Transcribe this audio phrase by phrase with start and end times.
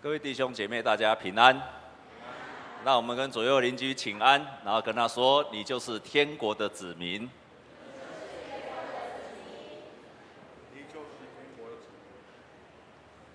[0.00, 1.60] 各位弟兄姐妹，大家平安。
[2.84, 7.22] 那我们跟左右邻居请安，然后跟他说：“你就是天国的子民。”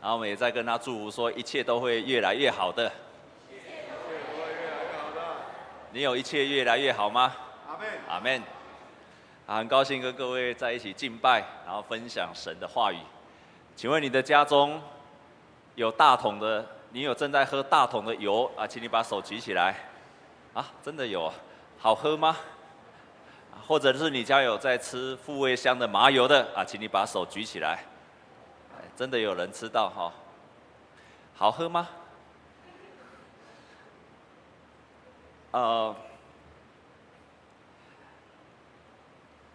[0.02, 2.90] 然后我们也在跟他祝福说：“一切都会越来越好的。”
[5.92, 7.36] 你有一切越来越好吗？
[7.68, 7.88] 阿门。
[8.08, 8.42] 阿门。
[9.46, 13.00] 很高兴跟各位在一起敬拜，然后分享神的话语。
[13.76, 14.82] 请问你的家中
[15.76, 16.66] 有大桶的？
[16.92, 18.68] 你有正在喝大桶的油啊？
[18.68, 19.76] 请你把手举起来。
[20.54, 21.34] 啊，真的有，
[21.80, 22.38] 好喝吗？
[23.68, 26.64] 或者是你家有在吃富味香的麻油的啊？
[26.64, 27.84] 请你把手举起来。
[28.96, 30.14] 真的有人吃到哈？
[31.36, 31.90] 好喝吗？
[35.50, 35.96] 呃，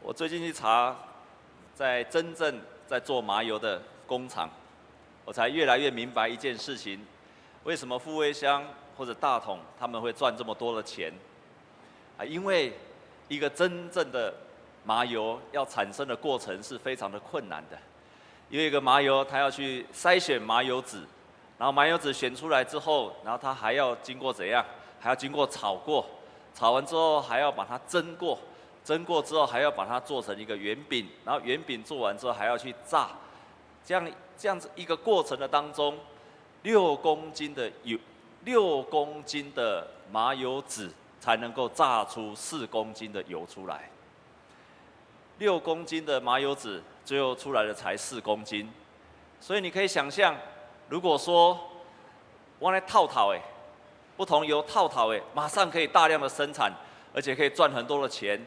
[0.00, 0.96] 我最近去查，
[1.74, 4.50] 在真正在做麻油的工厂，
[5.28, 6.98] 我才越来越明白一件事情。
[7.64, 8.64] 为什么富味香
[8.96, 11.12] 或者大统他们会赚这么多的钱？
[12.16, 12.72] 啊，因为
[13.28, 14.32] 一个真正的
[14.84, 17.76] 麻油要产生的过程是非常的困难的。
[18.48, 21.06] 因为一个麻油，它要去筛选麻油籽，
[21.58, 24.64] 然后麻油籽选出来之后，然后它还要经过怎样？
[24.98, 26.06] 还要经过炒过，
[26.54, 28.38] 炒完之后还要把它蒸过，
[28.82, 33.10] 蒸过之后还要把它做成一个圆饼，然后圆饼做完之后还要去炸，
[33.88, 35.98] 这样这样子一个过程的当中。
[36.62, 37.96] 六公斤的油，
[38.44, 43.88] 六公斤的麻油籽才能够榨出四公斤的油出来。
[45.38, 48.70] 六公斤的麻油籽，最后出来的才四公斤。
[49.40, 50.36] 所以你可以想象，
[50.90, 51.58] 如果说
[52.58, 53.40] 我来套套诶，
[54.16, 56.70] 不同油套套诶，马上可以大量的生产，
[57.14, 58.44] 而且可以赚很多的钱。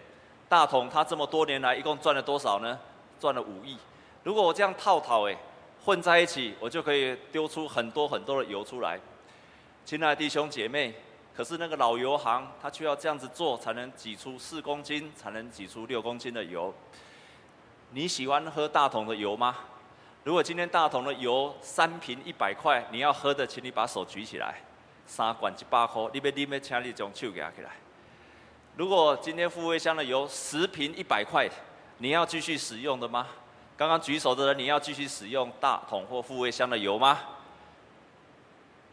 [0.47, 2.77] 大同他这么多年来一共赚了多少呢？
[3.19, 3.77] 赚了五亿。
[4.23, 5.37] 如果我这样套套诶。
[5.83, 8.99] 混在一起，我就可以丢出很多很多的油出来。
[9.83, 10.93] 亲爱的弟兄姐妹，
[11.35, 16.71] 可是那个老油行，他却要这样子做，才能挤出四公斤，才能挤出六公斤的油。
[17.89, 19.57] 你喜欢喝大桶的油吗？
[20.23, 24.61] 如果今天大桶的油三瓶一百块，你要喝的，请你把手举起来。
[25.07, 27.71] 三罐一百块，你要啉的，请你将手举起来。
[28.77, 31.49] 如果今天富味香的油十瓶一百块，
[31.97, 33.27] 你要继续使用的吗？
[33.81, 37.19] 刚刚举手的人，你要继续使用大桶或富味香的油吗？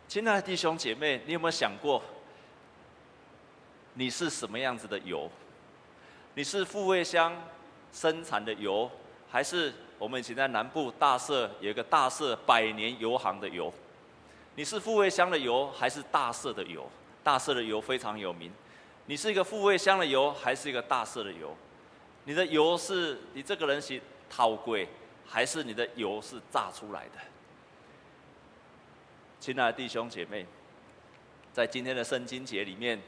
[0.09, 2.03] 亲爱的弟兄姐妹，你有没有想过，
[3.93, 5.31] 你是什么样子的油？
[6.33, 7.37] 你是富味香
[7.93, 8.91] 生产的油，
[9.31, 13.71] 还是我们以前在南部大社有一个大社百年油行的油？
[14.55, 16.91] 你是富味香的油，还是大社的油？
[17.23, 18.51] 大社的油非常有名。
[19.05, 21.55] 你是一个富味香的油，还是一个大社的油？
[22.25, 24.01] 你的油是你这个人喜。
[24.29, 24.89] 讨贵
[25.27, 27.19] 还是你的油是榨出来的？
[29.41, 30.45] 亲爱的弟兄姐妹，
[31.53, 33.01] 在今天的圣经节里面，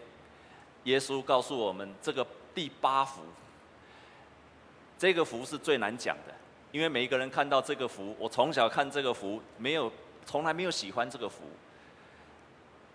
[0.85, 3.23] 耶稣告诉我们这个第八福，
[4.99, 6.35] 这个福是最难讲的，
[6.73, 9.91] 因为每一个人看到这个福，我从小看这个福，没有
[10.25, 11.43] 从来没有喜欢这个福。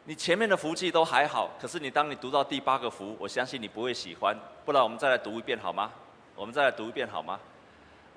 [0.05, 4.37] 你前面的福气都还好，可是你当你读到第八个福，我相信你不会喜欢。
[4.63, 5.91] 不然我们再来读一遍好吗？
[6.35, 7.39] 我们再来读一遍好吗？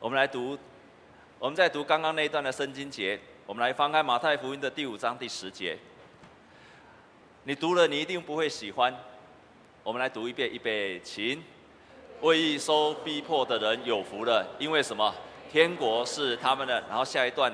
[0.00, 0.56] 我们来读，
[1.40, 3.18] 我们在读刚刚那一段的圣经节。
[3.46, 5.76] 我们来翻开马太福音的第五章第十节。
[7.42, 8.94] 你读了，你一定不会喜欢。
[9.82, 11.42] 我们来读一遍，预备，请。
[12.20, 15.12] 为义受逼迫的人有福了，因为什么？
[15.50, 16.80] 天国是他们的。
[16.88, 17.52] 然后下一段。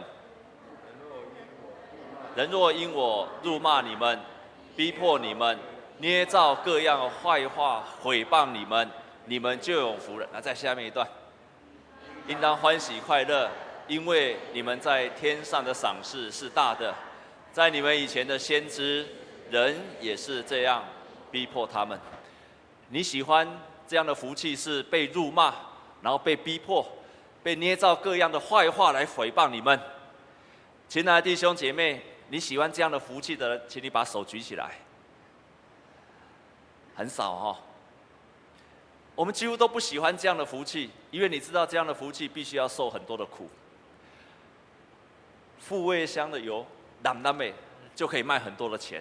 [2.37, 4.21] 人若因我辱骂你们，
[4.76, 5.59] 逼迫你们，
[5.97, 8.91] 捏造各样坏话毁谤你们，
[9.25, 10.28] 你们就有福了。
[10.31, 11.09] 那在下面一段。
[12.26, 13.50] 应当欢喜快乐，
[13.86, 16.94] 因为你们在天上的赏赐是大的。
[17.52, 19.06] 在你们以前的先知，
[19.50, 20.82] 人也是这样
[21.30, 21.98] 逼迫他们。
[22.88, 23.46] 你喜欢
[23.86, 25.54] 这样的福气是被辱骂，
[26.02, 26.86] 然后被逼迫，
[27.42, 29.78] 被捏造各样的坏话来诽谤你们。
[30.88, 34.70] 亲爱的弟兄姐妹，你喜欢这样的福气的人，请你把手举起来。
[36.96, 37.56] 很少、哦。
[39.14, 43.49] 我们几乎都不喜欢这样的福气，因为你知道这样的福气必须要受很多的苦。
[45.61, 46.66] 富味香的油，
[47.05, 47.55] 蓝蓝美
[47.94, 49.00] 就可以卖很多的钱，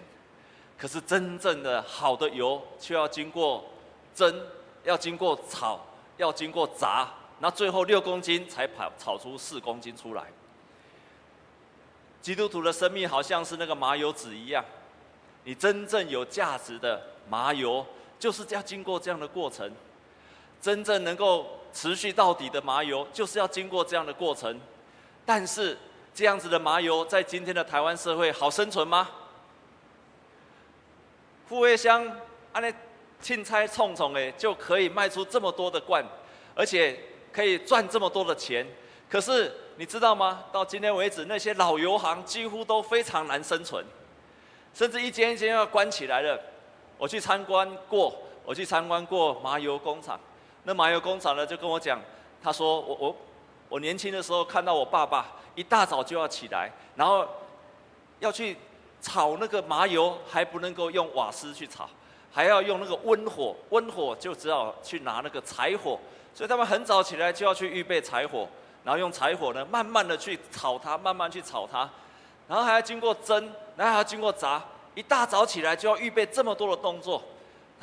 [0.77, 3.65] 可是真正的好的油却要经过
[4.13, 4.45] 蒸，
[4.83, 5.79] 要经过炒，
[6.17, 10.25] 要经过炸，那最后六公斤才跑炒出四公斤出来。
[12.21, 14.63] 基督徒的生命好像是那个麻油籽一样，
[15.45, 17.83] 你真正有价值的麻油，
[18.19, 19.73] 就是要经过这样的过程。
[20.61, 24.61] 真正能够持续到底的麻油，就是要经过这样的过程。
[25.25, 25.77] 但是，
[26.13, 29.09] 这样子的麻油在今天的台湾社会好生存吗？
[31.47, 32.09] 富味香
[32.51, 32.73] 安尼
[33.21, 36.05] 凊彩创创诶，就可以卖出这么多的罐，
[36.55, 36.99] 而且
[37.31, 38.65] 可以赚这么多的钱。
[39.09, 40.45] 可是你知道吗？
[40.51, 43.83] 到今天为止，那些老油行几乎都非常难生存，
[44.73, 46.39] 甚至一间一间要关起来了。
[46.97, 48.15] 我去参观过，
[48.45, 50.19] 我去参观过麻油工厂。
[50.63, 51.99] 那麻油工厂呢，就跟我讲，
[52.41, 53.15] 他说我我
[53.69, 55.25] 我年轻的时候看到我爸爸。
[55.55, 57.23] 一大早就要起来，然后
[58.17, 58.57] 要去
[58.99, 61.87] 炒那个麻油，还不能够用瓦斯去炒，
[62.31, 65.99] 还要用那个温火，温火就只好去拿那个柴火，
[66.33, 68.49] 所以他们很早起来就要去预备柴火，
[68.83, 71.87] 然后用柴火呢，慢慢的去炒它，慢慢去炒它，
[72.47, 74.59] 然后还要经过蒸，然后还要经过炸，
[74.95, 77.21] 一大早起来就要预备这么多的动作。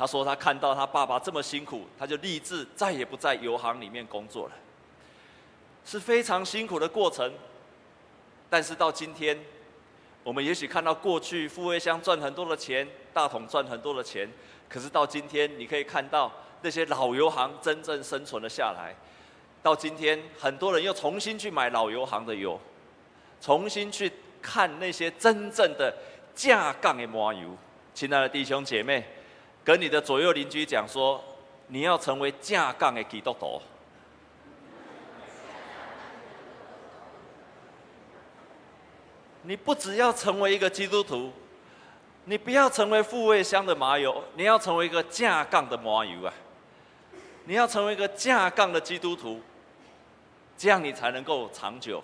[0.01, 4.53] 他说他看到他爸爸这么辛苦，他就立志再也不在油行里面工作了，
[5.85, 7.31] 是非常辛苦的过程。
[8.49, 9.39] 但是到今天，
[10.23, 14.27] 我们也许看到过去富味乡赚很多的钱，大统赚很多的钱，
[14.67, 16.31] 可是到今天，你可以看到
[16.63, 18.95] 那些老油行真正生存了下来。
[19.61, 22.59] 到今天，很多人又重新去买老油行的油，
[23.39, 24.11] 重新去
[24.41, 25.95] 看那些真正的
[26.33, 27.55] 架杠的麻油。
[27.93, 29.05] 亲爱的弟兄姐妹，
[29.63, 31.23] 跟你的左右邻居讲说，
[31.67, 33.61] 你要成为架杠的基督徒。
[39.43, 41.31] 你不只要成为一个基督徒，
[42.25, 46.33] 你不要成为富味乡的麻油，你要成为一个架杠的麻油啊！
[47.45, 49.41] 你要成为一个架杠的基督徒，
[50.55, 52.03] 这样你才能够长久。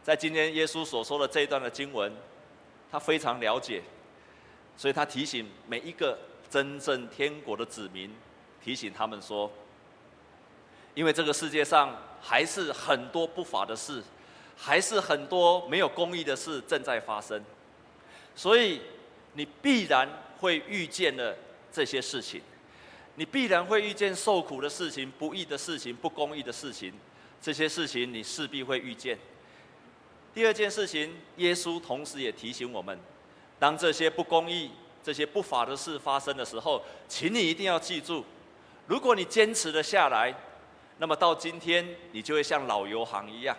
[0.00, 2.12] 在今天耶稣所说的这一段的经文，
[2.90, 3.82] 他非常了解，
[4.78, 8.10] 所以他提醒每一个真正天国的子民，
[8.64, 9.52] 提醒他们说，
[10.94, 14.02] 因为这个世界上还是很多不法的事。
[14.60, 17.40] 还是很多没有公义的事正在发生，
[18.34, 18.80] 所以
[19.34, 20.08] 你必然
[20.40, 21.32] 会遇见了
[21.72, 22.42] 这些事情，
[23.14, 26.92] 你必然会遇见受苦的事情、不义的事情、不公义的事情，
[27.40, 29.16] 这些事情你势必会遇见。
[30.34, 32.98] 第二件事情，耶稣同时也提醒我们，
[33.58, 34.70] 当这些不公义、
[35.02, 38.24] 这些不法的事发生的时候，请你一定要记住，
[38.86, 40.34] 如果你坚持了下来，
[40.98, 43.56] 那么到今天你就会像老油行一样。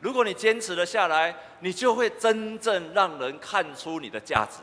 [0.00, 4.60] 如果你坚持了下来，你就会真正让人看出你的价值。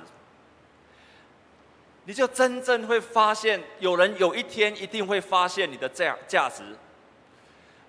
[2.05, 6.63] 你就真正会发现，有人有一天一定会发现你的这样价值。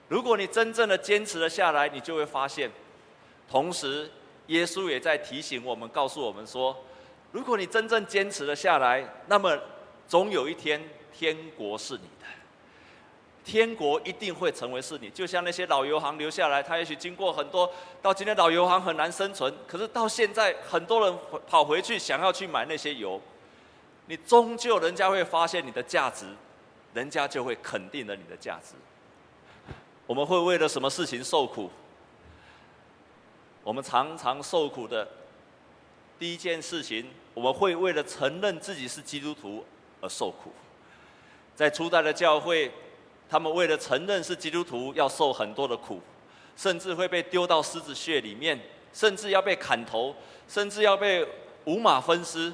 [0.08, 2.70] 如果你真正的坚持了下来，你就会发现。
[3.48, 4.10] 同时，
[4.46, 6.76] 耶稣也在提醒我们，告诉我们说：
[7.32, 9.58] 如果你真正坚持了下来，那么
[10.06, 10.82] 总有一天，
[11.12, 12.26] 天国是你的。
[13.44, 17.72] 天国一定会成为是你，就像那些老油行留下来，他也许经过很多，
[18.02, 23.20] 到今天老油行很难生存，可是到现在很多人跑回去想要去买那些油，
[24.06, 26.26] 你终究人家会发现你的价值，
[26.92, 28.74] 人家就会肯定了你的价值。
[30.08, 31.70] 我们会为了什么事情受苦？
[33.66, 35.04] 我们常常受苦的
[36.20, 37.04] 第一件事情，
[37.34, 39.64] 我们会为了承认自己是基督徒
[40.00, 40.52] 而受苦，
[41.56, 42.70] 在初代的教会。
[43.28, 46.00] 他们为了承认是基督徒，要受很多的苦，
[46.56, 48.56] 甚至会被丢到狮子穴里面，
[48.92, 50.14] 甚至要被砍头，
[50.46, 51.26] 甚至要被
[51.64, 52.52] 五马分尸。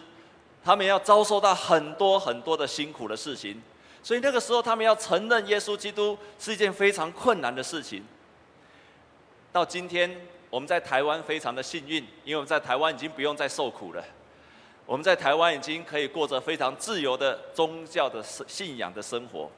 [0.65, 3.61] 他们要遭受到很多很多的辛苦的事情，
[4.03, 8.03] 所以那个时候他们要承认耶稣基督是一件非常困难的事情。
[9.53, 14.05] 到今天，我们在台湾非常的幸运，因为我们在台湾已经不用再受苦了。
[14.85, 19.51] 我们在台湾已经可以过着非常自由的宗教的信仰的生活。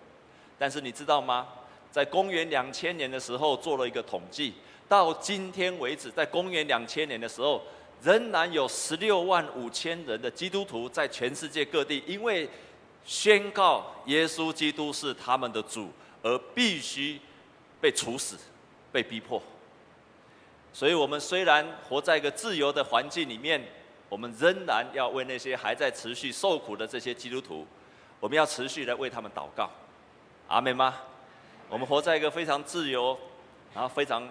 [0.56, 1.48] 但是你知道吗？
[1.90, 4.54] 在公元两千年的时候做了一个统计，
[4.88, 7.60] 到今天为止，在公元两千年的时候，
[8.00, 12.48] 仍然有十六万五千人的基督徒在全世界各地，因为
[13.04, 15.90] 宣告耶稣基督是他们的主，
[16.22, 17.20] 而必须
[17.80, 18.36] 被处死、
[18.92, 19.42] 被逼迫。
[20.74, 23.64] 所以，我们虽然活在一个自由的环境里面，
[24.08, 27.64] 我们仍然要为那些还在持续受苦的这些基督徒，
[28.18, 29.70] 我们要持续的为他们祷告。
[30.48, 30.96] 阿门吗？
[31.68, 33.16] 我们活在一个非常自由，
[33.72, 34.28] 然后非常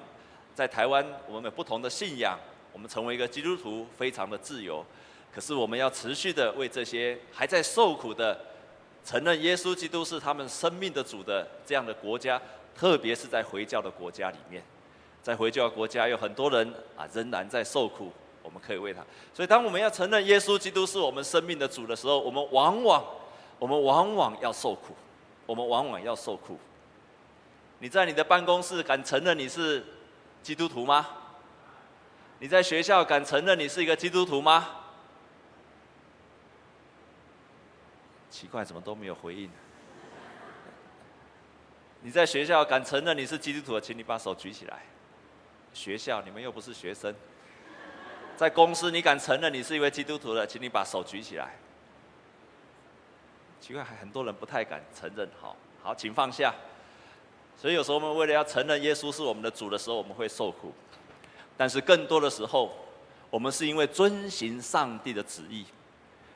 [0.53, 2.37] 在台湾，我们有不同的信仰，
[2.73, 4.85] 我们成为一个基督徒，非常的自由。
[5.33, 8.37] 可是我们要持续的为这些还在受苦的、
[9.05, 12.39] 承认耶稣基督是他们生命的主的这样的国家，
[12.75, 14.61] 特别是在回教的国家里面，
[15.23, 18.11] 在回教国家有很多人啊仍然在受苦，
[18.43, 19.03] 我们可以为他。
[19.33, 23.03] 所以当我们要承认耶稣基督是我们生命的主的时候，我们往往
[23.57, 24.93] 我们往往要受苦。
[25.45, 26.57] 我们往往要受苦。
[27.79, 29.85] 你在你的办公室敢承认你是
[30.41, 31.05] 基督徒吗？
[32.39, 34.69] 你在学校敢承认你是一个基督徒吗？
[38.29, 39.49] 奇怪，怎么都没有回应？
[42.01, 44.81] 你在学校敢承认你是基督徒的，请你把手举起来。
[45.73, 47.13] 学校，你们又不是学生。
[48.35, 51.55] 在公司，你敢承认你是一位基督徒的，请你把手举起来。
[53.61, 55.29] 奇怪，很多人不太敢承认。
[55.39, 56.53] 好，好，请放下。
[57.55, 60.73] 所以有时候我们为了要承认耶稣是我们的主的时候，我们会受苦。
[61.55, 62.73] 但是更多的时候，
[63.29, 65.65] 我们是因为遵行上帝的旨意。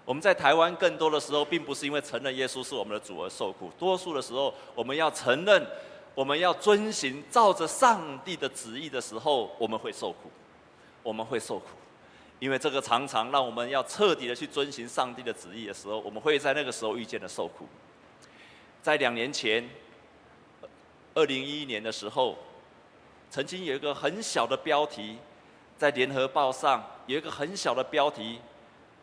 [0.06, 3.72] 我们在台湾更多的时候，并不是因为承认耶稣是我们的主而受苦。
[3.78, 5.66] 多数的时候，我们要承认，
[6.18, 10.32] 我们要遵行照着上帝的旨意的时候，我们会受苦。
[11.04, 11.68] 我们会受苦，
[12.40, 17.68] 因为这个常常让我们要彻底的去遵行上帝的旨意的时候，我们会在那个时候遇见的受苦。
[18.82, 19.70] 在两年前，
[21.14, 22.36] 二零一一年的时候，
[23.30, 25.20] 曾经有一个很小的标题，
[25.78, 28.42] 在联合报上有一个很小的标题。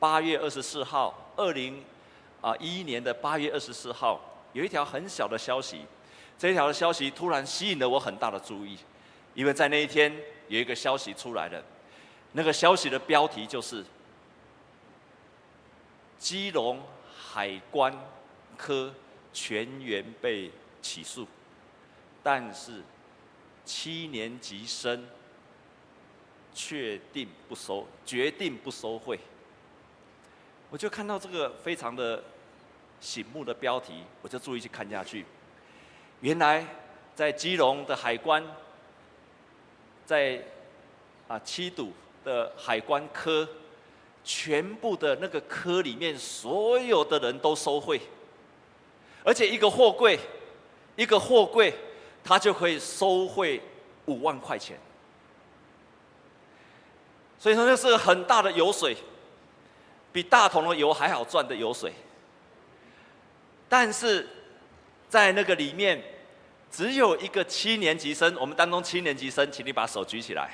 [0.00, 1.80] 八月二十四号，二零
[2.40, 4.20] 啊一一年的八月二十四号，
[4.52, 5.82] 有一条很小的消息，
[6.38, 8.78] 这一条的消息突然吸引了我很大的注意，
[9.34, 10.14] 因为在那一天
[10.48, 11.62] 有一个消息出来了，
[12.32, 13.84] 那个消息的标题就是
[16.18, 16.82] 基隆
[17.16, 17.96] 海关
[18.56, 18.92] 科
[19.32, 20.50] 全员被
[20.82, 21.26] 起诉，
[22.22, 22.82] 但是
[23.64, 25.06] 七年级生
[26.52, 29.18] 确定不收，决定不收贿。
[30.70, 32.22] 我就看到这个非常的
[33.00, 35.24] 醒目的标题，我就注意去看下去。
[36.24, 36.66] 原来
[37.14, 38.42] 在基隆的海关，
[40.06, 40.42] 在
[41.28, 41.92] 啊七堵
[42.24, 43.46] 的海关科，
[44.24, 48.00] 全部的那个科里面，所有的人都收贿，
[49.22, 50.18] 而且一个货柜，
[50.96, 51.74] 一个货柜，
[52.24, 53.60] 他就可以收贿
[54.06, 54.78] 五万块钱。
[57.38, 58.96] 所以说，那是很大的油水。
[60.10, 61.92] 比大桶的油还好赚的油水，
[63.68, 64.26] 但是
[65.08, 66.00] 在那个里面，
[66.74, 68.34] 只有一个七年级生。
[68.40, 70.50] 我们当中七年级生，请你把手举起来。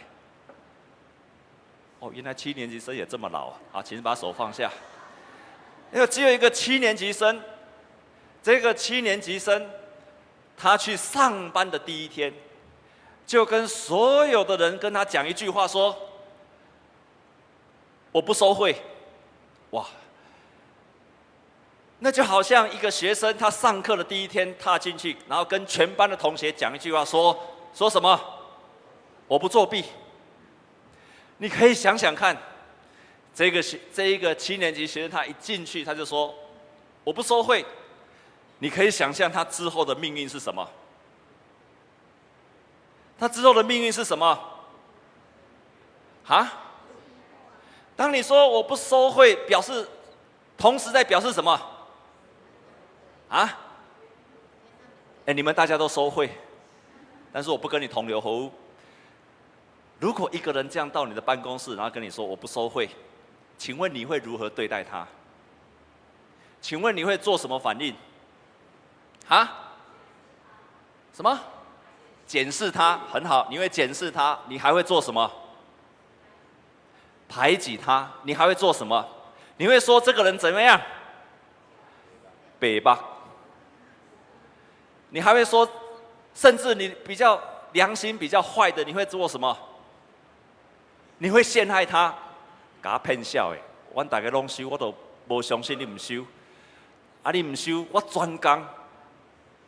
[1.98, 3.60] 哦，原来七年级生也这么老啊！
[3.72, 4.70] 好，请你把手放下。
[5.94, 7.40] 因为只有一个七年级生，
[8.42, 9.66] 这个七年级生，
[10.58, 12.30] 他去上班的第一天，
[13.26, 15.96] 就跟所有的人跟他讲一句话说
[18.12, 18.76] ：“我不收贿。”
[19.72, 19.86] 哇，
[22.02, 27.38] 那就好像一个学生，他上课的第一天踏进去，然后跟全班的同学讲一句话，说
[27.74, 28.18] 说什么？
[29.28, 29.84] 我不作弊。
[31.36, 32.36] 你可以想想看，
[33.34, 36.34] 这个学这一个七年级学生，他一进去他就说
[37.04, 37.64] 我不收贿。
[38.60, 40.68] 你可以想象他之后的命运是什么？
[43.18, 44.38] 他之后的命运是什么？
[46.26, 46.52] 啊？
[47.94, 49.86] 当你说我不收贿，表示
[50.56, 51.60] 同时在表示什么？
[53.30, 53.58] 啊？
[55.26, 56.30] 哎，你们大家都收贿，
[57.32, 58.52] 但是我不跟你同流合污。
[59.98, 62.88] 如果一个人这样到你的办公室，然后跟你说我不收贿，
[63.56, 65.06] 请问你会如何对待他？
[66.60, 67.94] 请问你会做什么反应？
[69.28, 69.74] 啊？
[71.12, 71.38] 什么？
[72.26, 75.30] 检视他，很好，你会检视他，你还会做什么？
[77.28, 79.06] 排挤他，你还会做什么？
[79.58, 80.80] 你会说这个人怎么样？
[82.58, 83.18] 北吧。
[85.10, 85.68] 你还会说，
[86.34, 87.40] 甚至你比较
[87.72, 89.56] 良心比较坏的，你会做什么？
[91.18, 92.14] 你会陷害他，
[92.82, 93.58] 给他骗笑诶！
[93.92, 94.94] 我大家拢收，我都
[95.28, 96.24] 不相信你唔收。
[97.22, 98.64] 啊，你唔收，我专工，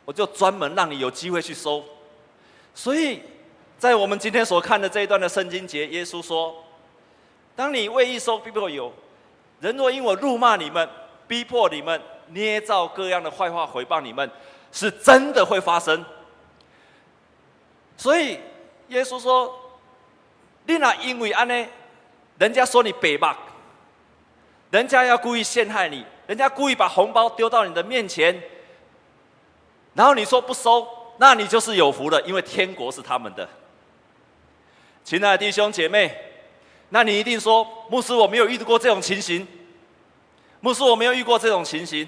[0.05, 1.83] 我就专门让你有机会去收。
[2.73, 3.21] 所以
[3.77, 6.55] 在我们今天所看的这一段的圣经节，耶稣说。
[7.55, 8.91] 当你为义受逼迫有，
[9.59, 10.89] 人若因我辱骂你们、
[11.27, 14.27] 逼迫你们、捏造各样的坏话回报你们，
[14.73, 16.03] 是真的会发生。
[17.95, 18.37] 所以
[18.89, 19.57] 耶稣说
[20.67, 21.65] ：“你那因为安呢，
[22.37, 23.33] 人家说你白目，
[24.71, 28.43] 人家要故意陷害你，人家故意把红包丢到你的面前，
[29.93, 30.85] 然后你说不收，
[31.17, 33.47] 那你就是有福了，因为天国是他们的。”
[35.05, 36.29] 亲爱的弟兄姐妹。
[36.89, 39.47] 那你一定说，牧师，我没有遇到过这种情形。
[40.59, 42.07] 牧师，我没有遇过这种情形。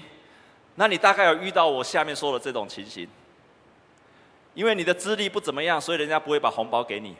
[0.76, 3.08] 那你大概有遇到我下面说的这种情形。
[4.54, 7.14] 因为你的资历不怎么样，所以人家不会把红包给你。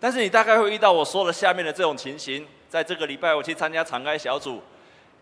[0.00, 2.46] 但是你大概会遇到我说的下面的这种情形。
[2.68, 4.62] 在这个礼拜，我去参加敞开小组，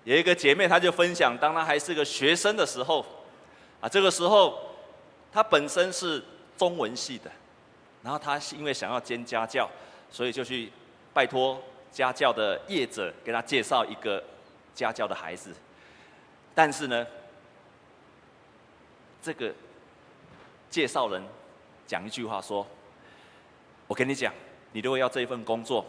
[0.05, 3.05] 有一个姐妹，她就分享，当她还是个学生的时候，
[3.81, 4.57] 啊，这个时候
[5.33, 6.23] 她本身是
[6.57, 7.31] 中文系的，
[8.03, 9.69] 然后她是因为想要兼家教，
[10.11, 10.71] 所以就去。
[11.12, 11.61] 拜托
[11.91, 14.23] 家教的业者给她介绍一个
[14.73, 15.53] 家教的孩子，
[16.55, 17.05] 但是呢，
[19.23, 19.53] 这个
[20.71, 21.23] 介绍人
[21.87, 22.67] 讲一句话说
[23.87, 24.33] ：“我跟你讲，
[24.73, 25.85] 你如果要这一份工作，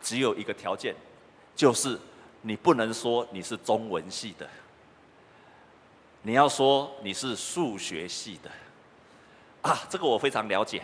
[0.00, 0.94] 只有一个条件，
[1.54, 1.98] 就是
[2.42, 4.48] 你不能说你是中文系的，
[6.22, 8.50] 你要说你是数学系的。”
[9.62, 10.82] 啊，这个我非常了解，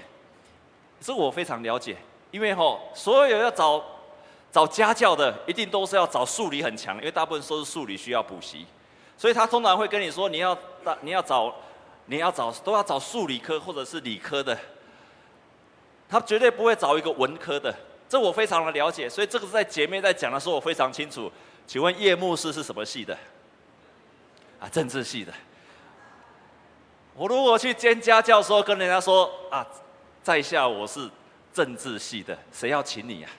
[1.00, 1.98] 这个我非常了解，
[2.30, 3.84] 因为吼，所有要找
[4.50, 8.66] 找家教的，一定都是要找数理很强，因为大部分都是数理需要补习。
[9.20, 10.56] 所以他通常会跟你说，你要
[11.02, 11.54] 你要找，
[12.06, 14.58] 你要找都要找数理科或者是理科的，
[16.08, 17.74] 他绝对不会找一个文科的。
[18.08, 21.30] 这我非常的了解，所以这个在姐妹在讲的时候，我非常清楚。
[21.66, 23.14] 请问叶牧师是什么系的？
[24.58, 25.30] 啊，政治系的。
[27.14, 29.66] 我如果去兼家教的时候，跟人家说啊，
[30.22, 31.10] 在下我是
[31.52, 33.30] 政治系的，谁要请你啊？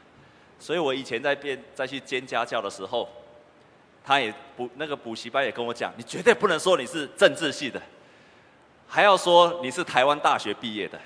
[0.60, 3.10] 所以我以前在变再去兼家教的时候。
[4.03, 7.81] 他也补那个补习班也跟我讲，你绝对不能说你是政治系的，
[8.88, 11.00] 还要说你是台湾大学毕业的。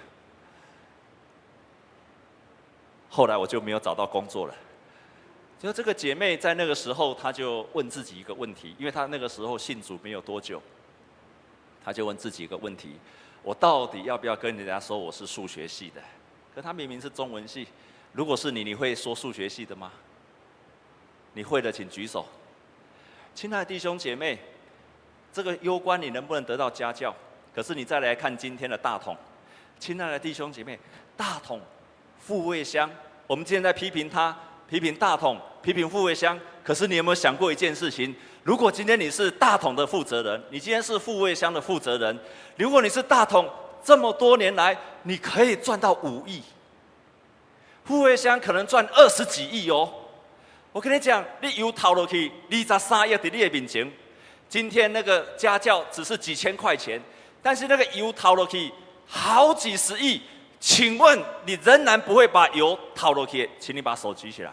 [3.09, 4.55] 后来我就没有找到工作了。
[5.57, 10.61] 就这个姐妹在那个时候，她就问自己一个问题，因为她那个时候信主没有多久，
[11.83, 12.95] 她就问自己一个问题：
[13.41, 16.01] 我到底要不要跟人家说我是数学系的？
[16.53, 17.67] 可她明明是中文系。
[18.11, 19.91] 如果是你，你会说数学系的吗？
[21.33, 22.25] 你会的，请举手。
[23.35, 24.39] 亲爱的弟兄姐妹，
[25.33, 27.13] 这个攸关你能不能得到家教。
[27.53, 29.15] 可是你再来看今天的大统，
[29.77, 30.79] 亲爱的弟兄姐妹，
[31.17, 31.59] 大统
[32.17, 32.89] 富卫香，
[33.27, 34.33] 我们今天在批评他，
[34.69, 36.39] 批评大统，批评富卫香。
[36.63, 38.15] 可是你有没有想过一件事情？
[38.43, 42.17] 如果今天你是大统的负责人，你今天是富卫香的负责人，
[42.55, 43.49] 如果你是大统，
[43.83, 46.41] 这么多年来你可以赚到五亿，
[47.83, 49.93] 富卫香可能赚二十几亿哦。
[50.75, 53.90] 我跟你讲，你油掏落去二十三亿在你的面前，
[54.50, 57.01] 今天那个家教只是几千块钱，
[57.42, 58.70] 但是那个油掏落去
[59.07, 60.22] 好几十亿，
[60.59, 63.50] 请问你仍然不会把油掏落去？
[63.57, 64.51] 请你把手举起来，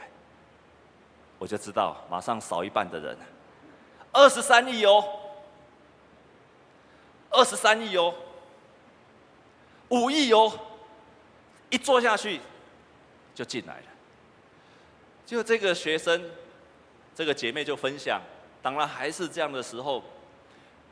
[1.41, 3.19] 我就知道，马上少一半的人，
[4.13, 5.05] 二十三亿哦，
[7.31, 8.15] 二十三亿哦，
[9.89, 10.53] 五亿哦，
[11.69, 12.41] 一做下去
[13.35, 13.87] 就进来了。
[15.33, 16.23] 就这个学生，
[17.15, 18.21] 这个姐妹就分享，
[18.61, 20.05] 当然还是这样的时候，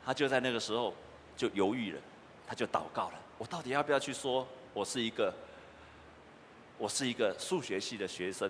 [0.03, 0.91] 她就在那个时候
[1.37, 2.01] 就犹豫了，
[2.47, 3.19] 她就祷告了。
[3.37, 5.31] 我到底要不要去说，我是一个，
[6.79, 8.49] 我是一个数学系的学生？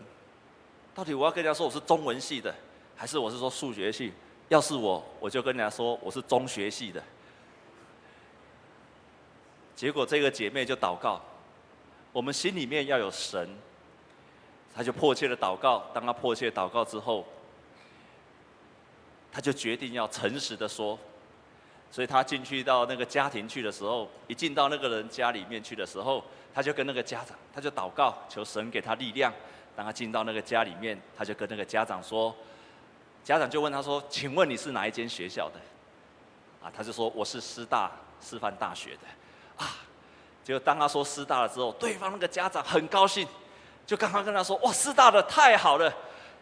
[0.95, 2.55] 到底我要跟人家说我是中文系的，
[2.95, 4.13] 还是我是说数学系？
[4.47, 7.03] 要是我，我就跟人家说我是中学系的。
[9.75, 11.21] 结果这个姐妹就祷告，
[12.13, 13.49] 我们心里面要有神。
[14.75, 17.25] 他就迫切的祷告，当他迫切祷告之后，
[19.31, 20.97] 他就决定要诚实的说，
[21.91, 29.33] 所以他进去到那个家庭去的时候，一进到那个人家里面去的时候，他就跟那个家长，他就祷告，求神给他力量。
[29.73, 32.35] 当他进到那个家里面，他就跟那个家长说，
[33.23, 35.55] 家长就问他说：“请问你是哪一间学校的？”
[36.61, 37.89] 啊，他就说：“我是师大
[38.21, 39.07] 师范大学的。”
[39.63, 39.77] 啊，
[40.43, 43.25] 结果当他说师大了之后，对方那个家长很高兴。
[43.85, 45.93] 就刚刚跟他说：“哇，师大的太好了！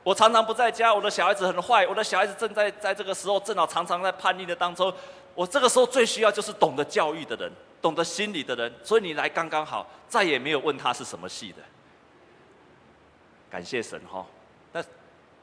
[0.04, 4.94] 我常常不在家，我的小孩子很坏，我的小孩子正在在这个时候正好常常在叛逆的当中。
[5.36, 8.74] 我这个时候最需要就是懂得教育的人，懂得心理的人。
[8.84, 11.58] 所以你来刚刚好，再也没有问他是什么系的。
[13.50, 14.26] 感谢神哈！
[14.74, 14.84] 那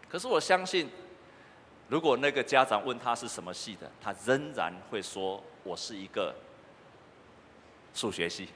[0.08, 0.88] 可是我相信，
[1.88, 6.34] 如果那个家长问他是什么系的，他仍然会说我是一个
[7.94, 8.48] 数学系。”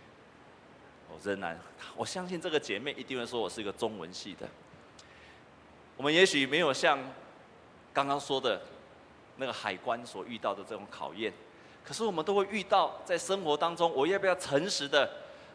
[1.12, 1.59] 我仍然，
[1.96, 4.49] 我相信这个姐妹一定会说我是一个中文系的。
[5.96, 6.99] 我们也许没有像
[7.92, 8.61] 刚刚说的
[9.37, 11.33] 那个海关所遇到的这种考验，
[11.85, 15.11] 可是我们都会遇到在生活当中，我要不要诚实的？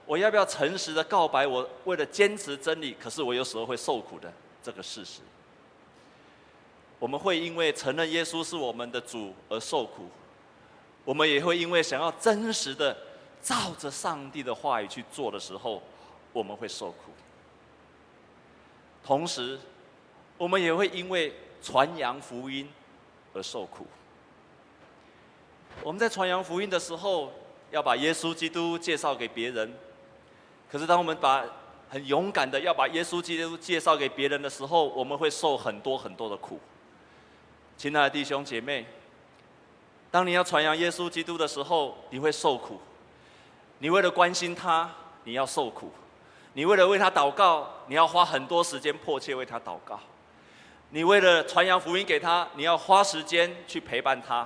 [0.06, 1.48] 我要不要诚实的告白？
[1.48, 5.22] 我为了坚持真理，可是我有时候会受苦的这个事实。
[7.00, 10.10] 我们会因为承认耶稣是我们的主而受苦，
[11.04, 12.96] 我们也会因为想要真实的。
[13.46, 15.80] 照着上帝的话语去做的时候，
[16.34, 17.12] 我们会受苦。
[19.04, 19.60] 同时，
[20.36, 21.32] 我们也会因为
[21.62, 22.68] 传扬福音
[23.36, 23.86] 而受苦。
[25.84, 27.32] 我们在传扬福音的时候，
[27.70, 29.72] 要把耶稣基督介绍给别人。
[30.72, 31.46] 可是，当我们把
[31.88, 36.60] 很勇敢的要把耶稣基督介绍给别人的时候，我们会受很多很多的苦。
[37.78, 38.88] 亲爱的弟兄姐妹，
[40.10, 42.80] 当你要传扬耶稣基督的时候，你会受苦。
[43.80, 44.90] 你为了关心他，
[45.24, 45.88] 你要受苦；
[46.54, 49.98] 你为了为他祷告，你要花很多时间迫切为他祷告；
[50.92, 54.46] 你为了传扬福音给他，你要花时间去陪伴他；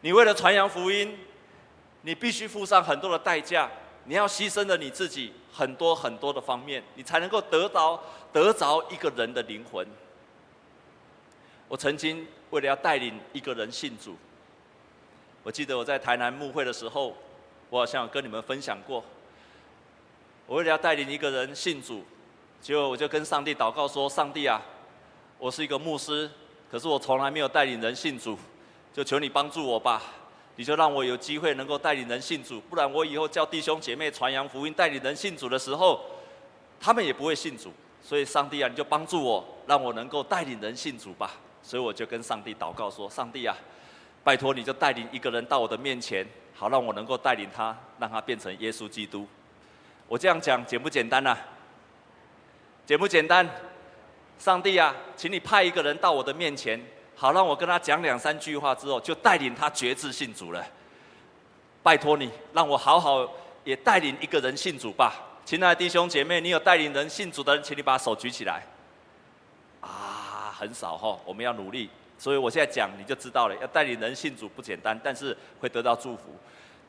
[0.00, 1.18] 你为了传扬福音，
[2.02, 3.70] 你必须付上很多的代价，
[4.04, 9.86] 你要牺牲了你自己很多很多的方面，你才能够得到得着一个人的灵魂。
[11.68, 14.16] 我曾经为了要带领一个人信主，
[15.42, 17.14] 我记得我在台南牧会的时候，
[17.70, 19.02] 我好像有跟你们分享过。
[20.46, 22.04] 我为了要带领一个人信主，
[22.60, 24.60] 结果我就跟上帝祷告说：“上帝啊，
[25.38, 26.28] 我是一个牧师，
[26.68, 28.36] 可是我从来没有带领人信主，
[28.92, 30.02] 就求你帮助我吧。
[30.56, 36.00] 你就让我有机会能够带领人信主，不然我以后叫弟兄姐妹传扬福音、带领人信主的时候，
[36.80, 37.72] 他们也不会信主。
[38.02, 41.30] 所以上帝啊，你就帮助我，让我能够带领人信主吧。”
[41.62, 43.56] 所以我就跟上帝祷告说：“上帝啊，
[44.24, 46.26] 拜托你就带领一个人到我的面前，
[46.60, 49.26] 好让我能够带领他，让他变成耶稣基督。”
[50.06, 51.38] 我这样讲简不简单呐、啊？
[52.84, 53.48] 简不简单？
[54.38, 56.78] 上帝啊，请你派一个人到我的面前，
[57.16, 60.62] 好让我跟他讲两三句话之后，就带领他决志信主了。
[61.82, 63.26] 拜托你，让我好好
[63.64, 65.14] 也带领一个人信主吧。
[65.46, 68.62] 亲爱的弟兄姐妹，你有带领人信主的人，请你把手举起来。
[69.80, 71.88] 啊，很少哈，我们要努力。
[72.20, 76.22] 所以我现在讲你就知道了，要带领人信主不简单，但是会得到祝福。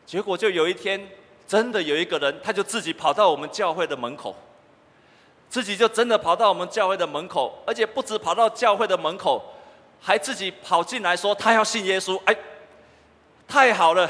[0.06, 1.10] 结果就有一天。
[1.48, 4.34] 真的有一个人，他就自己跑到我们教会的门口，
[5.50, 9.44] 自己就真的跑到我们教会的门口，而且不止跑到教会的门口，
[10.00, 12.18] 还自己跑进来说他要信耶稣。
[12.24, 12.34] 哎，
[13.50, 14.10] 太好了，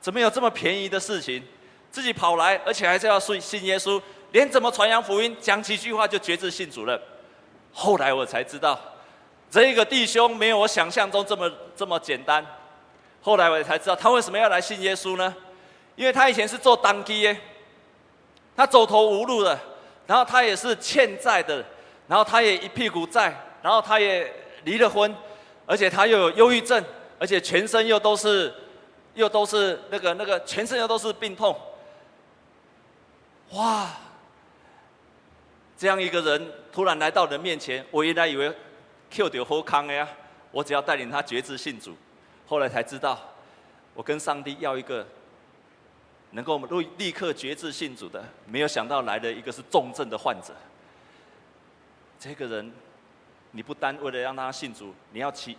[0.00, 1.42] 怎么有这么便宜的事情？
[1.90, 4.00] 自己跑来，而且还是要信信耶稣，
[4.32, 6.98] 连怎么传扬福音，讲几句话就决志信主了。
[7.70, 8.80] 后来我才知道，
[9.50, 12.44] 这个弟兄没有我想象中这么这么简单。
[13.20, 15.34] 后来我才知道，他为什么要来信耶稣呢？
[15.96, 17.36] 因为他以前是做当机耶，
[18.56, 19.58] 他走投无路的，
[20.06, 21.64] 然后他也是欠债的，
[22.06, 24.32] 然后他也一屁股债，然后他也
[24.64, 25.14] 离了婚，
[25.66, 26.82] 而且他又有忧郁症，
[27.18, 28.54] 而且全身又都是，
[29.14, 31.58] 又都是那个那个全身又都是病痛。
[33.50, 33.88] 哇！
[35.76, 38.52] 这样一个人突然来到你的面前，我原来以为
[39.10, 40.08] Q 掉好康呀，
[40.50, 41.96] 我只要带领他决志信主，
[42.46, 43.18] 后来才知道，
[43.94, 45.06] 我跟上帝要一个。
[46.32, 50.54] 能够立立刻决志信主的，没有想到来的一个是重症的患者。
[52.20, 52.70] 这个人，
[53.52, 55.56] 你不单为了让他信主，你要起，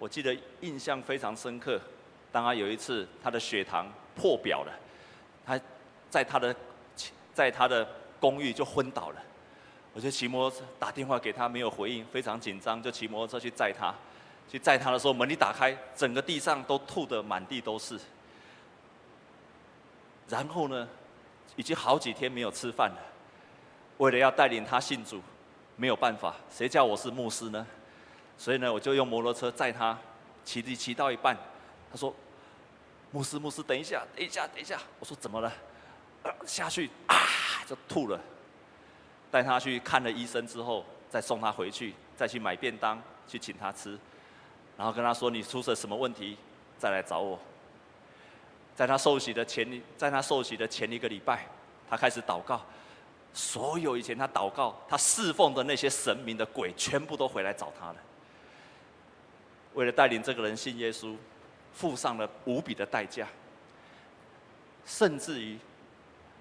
[0.00, 1.80] 我记得印象非常深刻。
[2.32, 4.72] 当他有一次他的血糖破表了，
[5.46, 5.60] 他
[6.10, 6.52] 在他的
[7.32, 7.86] 在他的
[8.18, 9.22] 公寓就昏倒了。
[9.94, 13.94] 我就骑摩托车打电话给他，没有回应，非常紧张，就骑摩托车去载他。
[14.50, 17.98] 去载他的时候，门一打开，整个地上都吐得满地都是。
[20.28, 20.88] 然后呢，
[21.56, 22.98] 已经好几天没有吃饭了。
[23.98, 25.22] 为了要带领他信主，
[25.76, 27.66] 没有办法，谁叫我是牧师呢？
[28.36, 29.96] 所以呢，我就用摩托车载他，
[30.44, 31.36] 骑骑骑到一半，
[31.90, 32.14] 他说
[33.12, 35.52] ：“牧师，牧师，等一下，等一下，等一下。”我说：“怎么了？”
[36.44, 37.16] 下去啊，
[37.66, 38.20] 就吐了。
[39.32, 43.98] 带他去看了医生之后，再送他回去，再去买便当去请他吃，
[44.76, 46.36] 然后跟他说：“你出了什么问题，
[46.78, 47.38] 再来找我。”
[48.76, 51.46] 在他受洗的前，在他受洗的前一个礼拜，
[51.88, 52.60] 他开始祷告，
[53.32, 57.96] 所有以前他祷告、他侍奉的那些神明的鬼，全部都回来找他了。
[59.72, 61.16] 为了带领这个人信耶稣，
[61.72, 63.26] 付上了无比的代价，
[64.84, 65.58] 甚至于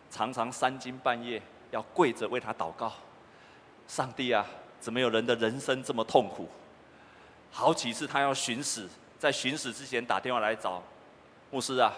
[0.10, 2.94] 常常三更半夜要跪着为他祷告。
[3.88, 4.46] 上帝啊，
[4.80, 6.48] 怎么有人的人生这么痛苦？
[7.52, 8.88] 好几次他要寻死，
[9.20, 10.82] 在寻死之前打电话来找
[11.50, 11.94] 牧师啊。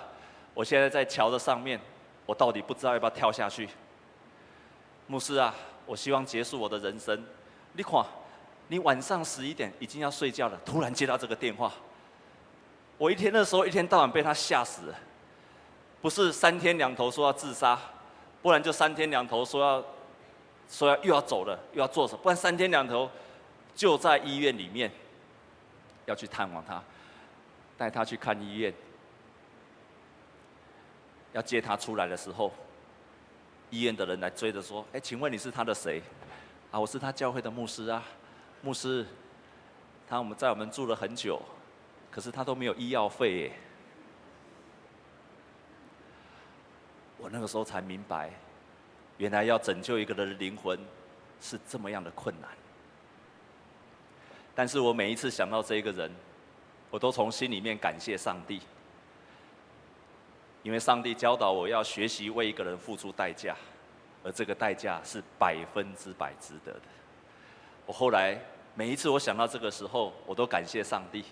[0.54, 1.80] 我现在在桥的上面，
[2.26, 3.70] 我到底不知道要不要跳下去。
[5.06, 5.54] 牧师啊，
[5.86, 7.24] 我希望结束我的人生。
[7.74, 8.04] 你看，
[8.68, 11.72] 你晚上十一点已经要睡觉了，突然接到这个电话，
[12.98, 14.94] 我一天的时候一天到晚被他吓死。
[16.02, 17.80] 不是三天两头说要自杀，
[18.44, 19.86] 不然就三天两头说要
[20.70, 23.10] 说要又要走了，又要做什么，不然三天两头
[23.74, 24.92] 就在医院里面
[26.06, 26.84] 要去探望他，
[27.78, 28.72] 带他去看医院。
[31.32, 32.52] 要接他出来的时候，
[33.72, 36.00] 医院的人来追着说：“哎，请问你是他的谁？
[36.70, 38.04] 啊，我是他教会的牧师啊，
[38.62, 39.04] 牧师，
[40.08, 41.42] 他我们在我们住了很久，
[42.12, 43.52] 可是他都没有医药费耶。”
[47.24, 48.30] 我那个时候才明白，
[49.18, 50.78] 原来要拯救一个人的灵魂
[51.40, 52.50] 是这么样的困难。
[54.54, 56.12] 但是我每一次想到这个人，
[56.92, 58.62] 我都从心里面感谢上帝。
[60.64, 63.56] 因为上帝教导我要学习为一个人付出代价，
[64.22, 66.82] 而这个代价是百分之百值得的。
[67.86, 68.38] 我后来
[68.76, 71.24] 每一次我想到这个时候，我都感谢上帝，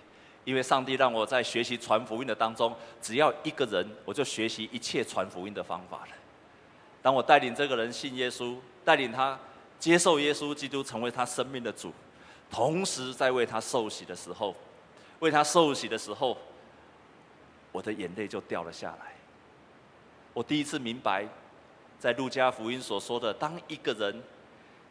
[0.43, 6.13] 因为上帝让我在学习传福音的当中，只要一个人，我就学习一切传福音的方法了。
[7.01, 9.39] 当我带领这个人信耶稣，带领他
[9.80, 11.91] 接受耶稣基督成为他生命的主，
[12.49, 14.56] 同时在为他受洗的时候，
[15.19, 16.38] 为他受洗的时候，
[17.71, 19.13] 我的眼泪就掉了下来。
[20.34, 21.27] 我第一次明白，
[21.99, 24.21] 在路加福音所说的，当一个人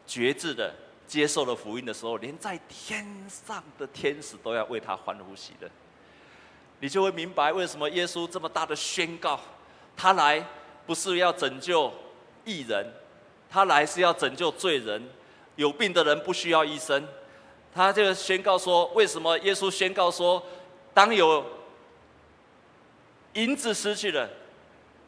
[0.05, 0.73] 决志的
[1.11, 5.69] 接受了福音的时候，连在天上的天使都要为他欢呼喜乐。
[6.79, 9.37] 你就会明白为什么耶稣这么大的宣告，
[9.97, 10.41] 他来
[10.85, 11.93] 不是要拯救
[12.45, 12.89] 艺人，
[13.49, 15.05] 他来是要拯救罪人。
[15.57, 17.05] 有病的人不需要医生。
[17.73, 20.41] 他就宣告说，为什么耶稣宣告说，
[20.93, 21.45] 当有
[23.33, 24.29] 银子失去了。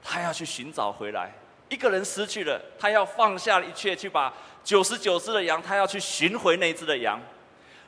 [0.03, 1.33] 他要去寻找回来，
[1.73, 4.31] 一个人失去了，他要放下一切，去把
[4.63, 7.19] 九十九只的羊，他要去寻回那只的羊。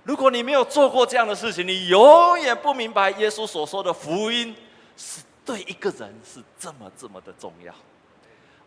[0.03, 4.55] 如果你没有做过这样的事情，你永远不明白耶稣所说的福音
[4.97, 7.73] 是对一个人是这么这么的重要。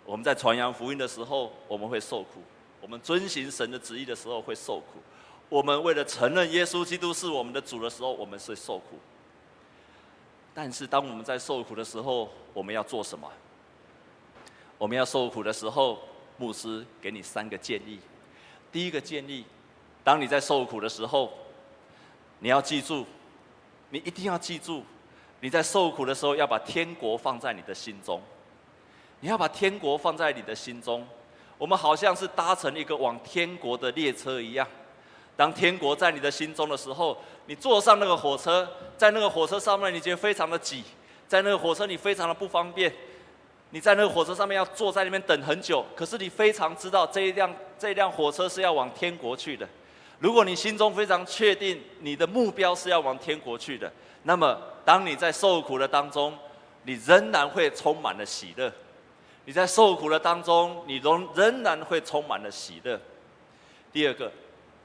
[0.04, 2.40] 我们在传扬福音的时候，我们会受苦；
[2.80, 5.00] 我们遵行神的旨意的时候会受苦；
[5.48, 8.98] 我们为了承认耶稣基督是我们的主的时候，我们是受苦。
[10.54, 13.30] 但是，当我们在受苦的时候，我们要做什么？
[14.78, 15.98] 我们要受苦的时候，
[16.36, 17.98] 牧师给你三个建议。
[18.70, 19.44] 第一个建议，
[20.04, 21.32] 当你在受苦的时候，
[22.38, 23.04] 你要记住，
[23.90, 24.84] 你一定要记住，
[25.40, 28.22] 你在受苦的时候要把天国放在你的心中。
[29.20, 31.04] 你要把天国放在你的心中。
[31.58, 34.64] 我们好像是搭乘一个往天国的列车一样。
[35.36, 40.84] 当天国在你的心中的时候，你坐上那个火车，在那个火车上面，你觉得非常的挤，
[41.26, 42.94] 在那个火车你非常的不方便，
[43.70, 49.68] 你在那个火车上面要坐在那边等很久，可是你非常知道这一辆这一辆火车是要往天国去的。
[50.18, 56.36] 如果你心中非常确定你的目标是要往天国去的，那么当你在受苦的当中，
[56.84, 58.72] 你仍然会充满了喜乐。
[59.44, 63.00] 你在受苦的当中，你仍仍然会充满了喜乐。
[63.92, 64.30] 第二个。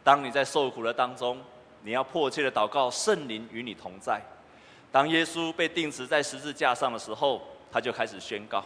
[0.06, 1.40] 当你在受苦的当中，
[1.84, 4.22] 你要迫切的祷告，圣灵与你同在。
[4.92, 7.42] 当耶稣被钉死在十字架上的时候，
[7.74, 8.64] 他就开始宣告。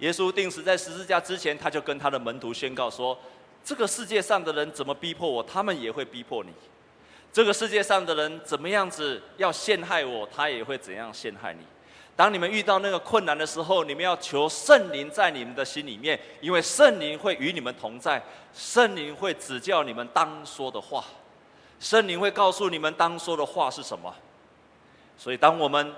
[0.00, 3.16] 耶稣钉死在十字架之前，他就跟他的门徒宣告说
[3.62, 6.50] ：“这个世界上的人怎么逼迫我，他们也会逼迫你；
[7.32, 11.60] 这个世界上的人怎么样子要陷害我，他也会怎样陷害你。”
[12.16, 21.04] 当你们遇到那个困难的时候，你们要求圣灵在你们的心里面，因为圣灵会与你们同在，圣灵会指教你们当说的话，
[21.80, 24.14] 圣灵会告诉你们当说的话是什么。
[25.18, 25.92] 所以，当我们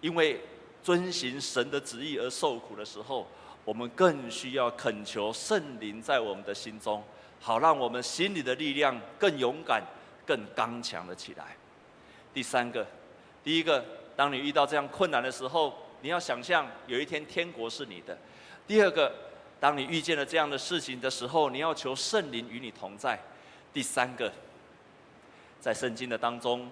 [0.00, 0.40] 因为
[0.82, 3.26] 遵行神的旨意而受苦的时候，
[3.64, 7.02] 我们更需要恳求圣灵在我们的心中，
[7.40, 9.82] 好让我们心里的力量更勇敢、
[10.26, 11.56] 更刚强了起来。
[12.32, 12.86] 第三个，
[13.42, 13.84] 第一个。
[14.18, 18.18] 当你遇到这样困难的时候，你要想象有一天天国是你的。
[18.66, 19.14] 第二个，
[19.60, 23.16] 当你遇见了这样的事情的时候，你要求圣灵与你同在。
[23.72, 24.32] 第三个，
[25.60, 26.68] 在圣经的当中，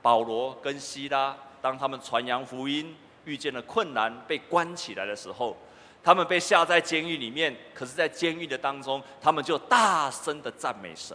[0.00, 2.96] 保罗跟希拉，当他们传扬福音，
[3.28, 5.54] 遇见了困难，被关起来的时候，
[6.02, 11.14] 他们被下在监狱里面，可是，在监狱的当中，他们就大声的赞美神。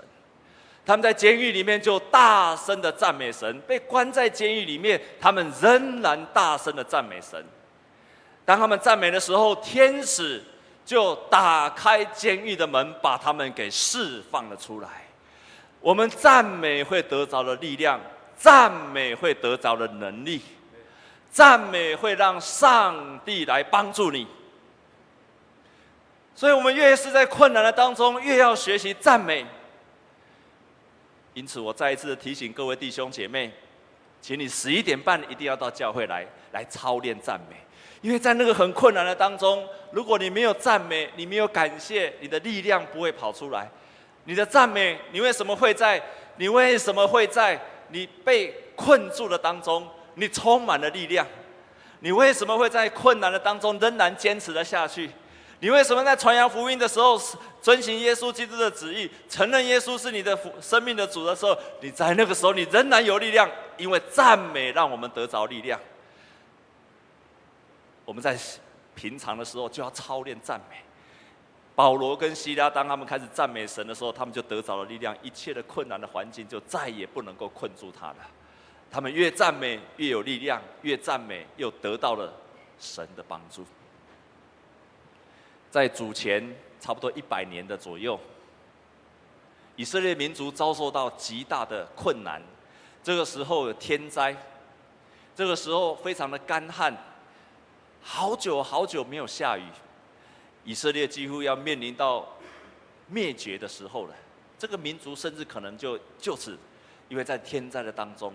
[0.85, 7.43] 他们在监狱里面就大声的赞美神，被关在监狱里面，他们仍然大声的赞美神。
[8.45, 10.43] 当他们赞美的时候，天使
[10.85, 14.89] 就打开监狱的门，把他们给释放了出来。
[15.79, 17.99] 我们赞美会得着的力量，
[18.35, 20.41] 赞美会得着的能力，
[21.33, 24.27] 赞美会让上帝来帮助你。
[26.35, 29.43] 所以，我们越是在困难的当中，越要学习赞美。
[31.33, 33.51] 因此，我再一次的提醒各位弟兄姐妹，
[34.21, 37.55] 请你十一点半一定要到教会来，来操练赞美。
[38.01, 43.67] 因为在那个很困难的当中，如果你没有赞美，你没有感谢，你的力量不会跑出来。
[44.25, 45.99] 你的赞美，你为什么会在？
[46.37, 51.25] 你为什么会在你被困住的当中，你充满了力量？
[51.99, 55.09] 你为什么会在困难的当中仍然坚持了下去？
[55.59, 57.17] 你为什么在传扬福音的时候，
[57.61, 63.49] 遵行耶稣基督的旨意，承认耶稣是你的生命的主的时候，你在那个时候你仍然有力量？
[63.77, 65.79] 因为赞美让我们得着力量。
[68.03, 68.37] 我们在
[68.93, 70.75] 平常的时候就要操练赞美。
[71.75, 78.17] 保罗跟西拉当他们开始赞美神的时候，他们就得着了力量，一切的困难的环境就再也不能够困住他了。
[78.93, 82.31] 他们越赞美越有力量，越赞美又得到了
[82.79, 83.65] 神的帮助。
[85.71, 88.19] 在主前差不多一百年的左右，
[89.75, 92.39] 以色列民族遭受到极大的困难。
[93.01, 94.35] 这个时候有天灾，
[95.35, 96.95] 这个时候非常的干旱，
[97.99, 99.63] 好久好久没有下雨，
[100.63, 102.27] 以色列几乎要面临到
[103.07, 104.15] 灭绝的时候了。
[104.59, 106.55] 这个民族甚至可能就就此，
[107.09, 108.31] 因为在天灾的当中。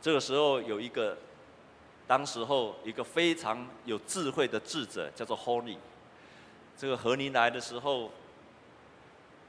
[0.00, 1.16] 这个时候有一个，
[2.06, 5.78] 当时候一个非常有智慧的智者，叫做何尼。
[6.76, 8.10] 这个何尼来的时候。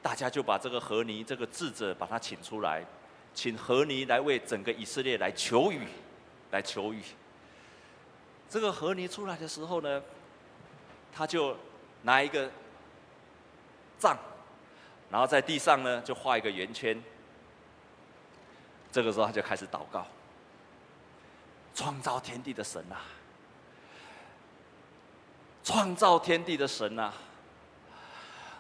[0.04, 2.84] 大家就把这个何尼这个智者把他请出来，
[3.36, 5.88] 请何尼来为整个以色列来求雨，
[6.50, 7.04] 来求雨。
[8.50, 10.02] 这个何尼出来的时候呢，
[11.14, 11.56] 他就
[12.02, 12.50] 拿一个
[14.00, 14.18] 杖，
[15.12, 17.00] 然后在地上呢就画一个圆圈。
[18.92, 20.08] 这个时候他就开始祷告：
[21.74, 23.02] 创造天地的神啊，
[25.64, 27.14] 创造天地的神啊。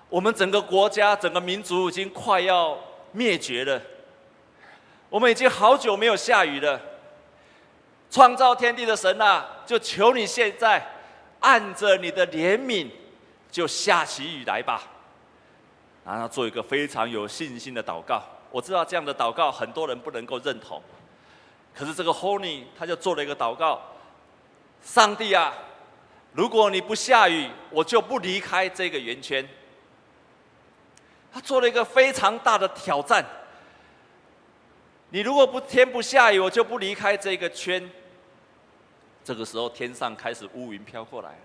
[0.09, 2.77] 我们整个国家、整个民族已经快要
[3.11, 3.81] 灭绝了。
[5.09, 6.79] 我们已经好久没有下雨了。
[8.09, 10.85] 创造天地的神啊，就求你现在
[11.39, 12.89] 按着你的怜悯，
[13.49, 14.83] 就下起雨来吧。
[16.05, 18.21] 然后做一个非常有信心的祷告。
[18.51, 20.81] 我知道这样的祷告很多人不能够认同，
[21.73, 23.81] 可是这个 Honey 他就做了一个祷告：
[24.83, 25.53] 上帝啊，
[26.33, 29.47] 如果你不下雨，我就不离开这个圆圈。
[31.33, 33.25] 他做了一个非常大的挑战。
[35.09, 37.89] 你如果不天不下雨，我就不离开这个圈。
[39.23, 41.37] 这个时候，天上开始乌云飘过来了，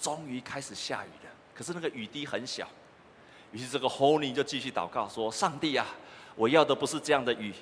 [0.00, 1.30] 终于开始下雨了。
[1.54, 2.68] 可是那个雨滴很小。
[3.52, 5.86] 于是这个 Honey 就继续祷告说：“上帝啊，
[6.34, 7.54] 我要的不是这样的雨，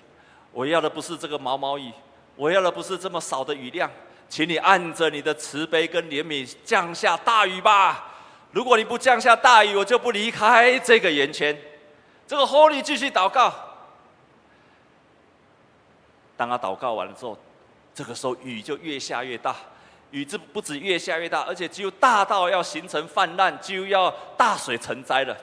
[0.52, 1.90] 我要的不是这个毛毛雨，
[2.36, 3.90] 我要的不是这么少的雨量，
[4.28, 8.08] 请你按着你的慈悲跟怜悯降下大雨吧。”
[8.52, 11.58] 如果你不降下大雨，我就不离开这个圆圈。
[12.26, 13.50] 这个 Holy 继续祷告。
[16.36, 17.38] 当他祷告完了之后，
[17.94, 19.56] 这个时候雨就越下越大，
[20.10, 25.34] 雨这不止越下越大，而且就大到要形成泛滥，就要大水成灾了。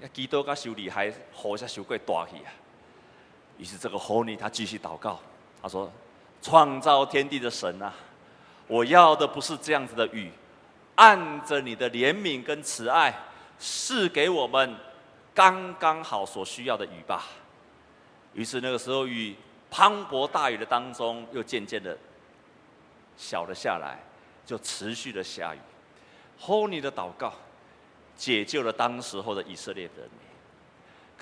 [0.00, 2.48] 要基督跟修理还活下修贵大气啊！
[3.58, 5.20] 于是这个 Honey 他继续祷告，
[5.60, 5.90] 他说
[6.42, 7.92] ：“创造天地的神啊，
[8.66, 10.30] 我要的不是这样子的雨。”
[10.94, 13.12] 按着你的怜悯跟慈爱，
[13.58, 14.76] 赐给我们
[15.34, 17.24] 刚刚好所需要的雨吧。
[18.34, 19.34] 于是那个时候，雨
[19.70, 21.96] 磅礴大雨的当中，又渐渐的
[23.16, 23.98] 小了下来，
[24.44, 25.58] 就持续的下雨。
[26.38, 27.32] Honey 的祷告
[28.14, 30.31] 解救了当时候的以色列人民。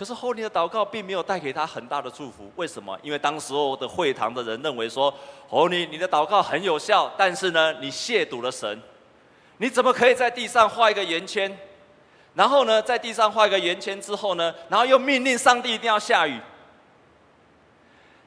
[0.00, 2.50] 可是后尼的祷告并没有带给他很大的祝福。
[2.56, 2.98] 为什么？
[3.02, 5.14] 因为当时候的会堂的人认为说，
[5.46, 8.80] 侯尼你的祷告很有效，但是呢，你亵渎了神。
[9.58, 11.54] 你怎么可以在地上画一个圆圈？
[12.32, 16.40] 然后呢，在地上画一个圆圈之后呢，然后又命令上帝一定要下雨，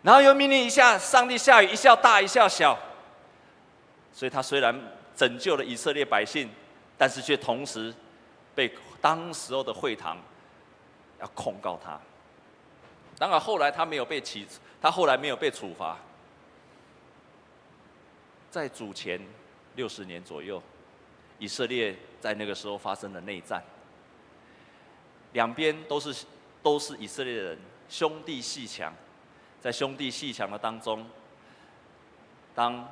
[0.04, 2.78] 然后又命令一下上帝下雨，一下大一下小。
[4.14, 4.80] 所以他虽然
[5.16, 6.48] 拯救了以色列百姓，
[7.00, 7.92] 但是却同时
[8.54, 10.20] 被当时候的会堂
[11.24, 12.00] 要控告他。
[13.18, 14.46] 当然后来他没有被起，
[14.80, 15.98] 他后来没有被处罚。
[18.52, 19.20] 在主前
[19.76, 20.62] 六十年左右。
[21.40, 23.62] 以色列在那个时候发生了内战，
[25.34, 26.26] 两边都是
[26.62, 27.58] 都是以色列人，
[27.90, 28.94] 兄弟鬩墙，
[29.60, 31.06] 在兄弟鬩墙的当中，
[32.56, 32.88] 当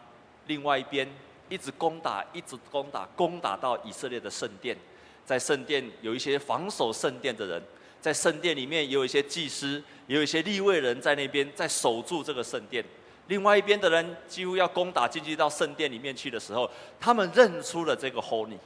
[0.47, 1.07] 另外一边
[1.47, 4.75] 一直攻打，一直攻打，攻打到以色列的圣殿，
[5.23, 7.63] 在圣殿有一些防守圣殿的人，
[8.01, 12.83] 在圣殿里面也有一些祭司，也有一些立位人在那边在守住这个圣殿。
[13.27, 18.57] 另外一边的人几乎要攻打进去到圣殿里面去的时候，他们认出了这个 Honey，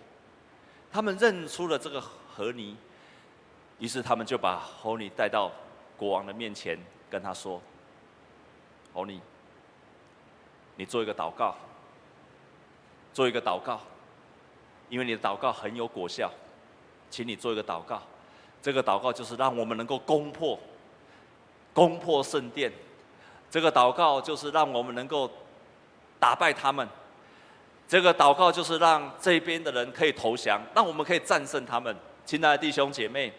[0.91, 2.75] 他们认出了这个何尼，
[3.77, 5.51] 于是他们就把 Honey 带到
[5.97, 7.61] 国王的面前，跟他说
[8.93, 9.19] ：“Honey，
[10.77, 11.55] 你做一个祷告，
[13.13, 13.81] 做一个祷告，
[14.89, 16.31] 因为你的祷告很有果效，
[17.11, 18.01] 请你做一个祷告。
[18.65, 20.59] 这个祷告就是让我们能够攻破，
[21.71, 22.73] 攻破圣殿。”
[23.51, 25.29] 这个祷告就是让我们能够
[26.19, 26.89] 打败他们，
[27.87, 31.95] 这个祷告就是让这边的人可以投降，让我们可以战胜他们。
[32.25, 33.31] 亲爱的弟兄姐妹，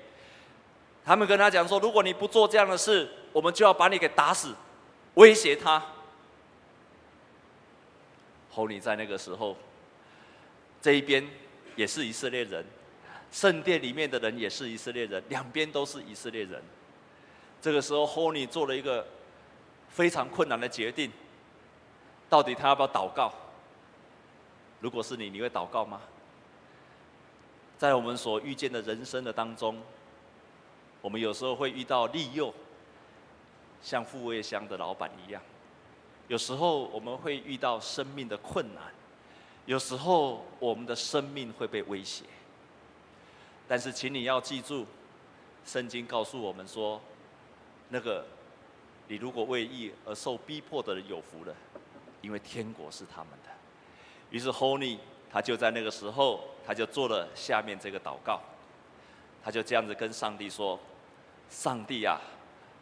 [1.05, 4.55] 他们跟他讲说：如果你不做这样的事，我们就要把你给打死，
[5.15, 5.83] 威胁他。
[8.53, 9.57] 后你在那个时候，
[10.81, 11.29] 这一边
[11.75, 12.65] 也是以色列人，
[13.37, 16.63] 圣殿里面的人也是以色列人，两边都是以色列人。
[17.61, 19.07] 这个时候，后你做了一个。
[19.89, 21.11] 非常困难的决定，
[22.29, 23.33] 到底他要不要祷告？
[24.79, 26.03] 如果是你，你会祷告吗？
[27.79, 29.81] 在我们所遇见的人生的当中，
[31.01, 32.53] 我们有时候会遇到利诱，
[33.81, 35.41] 像富味乡的老板一样；
[36.29, 38.83] 有时候我们会遇到生命的困难；
[39.65, 42.25] 有时候我们的生命会被威胁。
[43.69, 44.87] 但是，请你要记住，
[45.65, 47.01] 圣经告诉我们说，
[47.89, 48.25] 那个
[49.09, 51.55] 你如果为义而受逼迫的人有福了，
[52.23, 53.51] 因为天国是他们的。
[54.31, 54.99] 于是，Honey
[55.31, 56.45] 他就在那个时候。
[56.69, 58.43] 他就做了下面这个祷告，
[59.41, 60.77] 他就这样子跟上帝说
[61.49, 62.21] ：“上帝啊，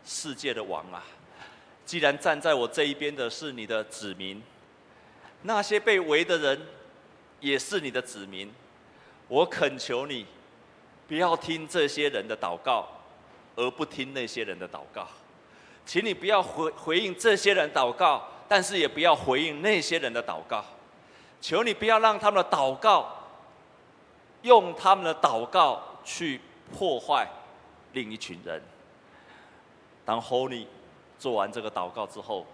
[0.07, 1.05] 世界的王啊，
[1.85, 4.43] 既然站在我这一边的是你的子民，
[5.43, 6.67] 那些被围的人
[7.41, 8.51] 也是你的子民，
[9.29, 10.25] 我恳求你，
[11.07, 12.87] 不要听这些人的祷告，
[13.57, 15.07] 而不听那些人的祷告，
[15.85, 20.65] 请你不要回回应这些人祷告，但是也不要回应那些人的祷告，
[21.41, 23.11] 求你不要让他们的祷告。”
[24.45, 26.39] 用他们的祷告去
[26.71, 27.27] 破坏
[27.93, 28.61] 另一群人。
[30.05, 30.67] 当 Honey
[31.19, 32.47] 做完这个祷告之后，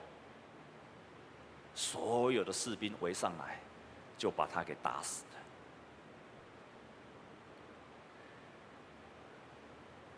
[1.75, 3.59] 所有的士兵围上来，
[4.17, 5.39] 就把他给打死了。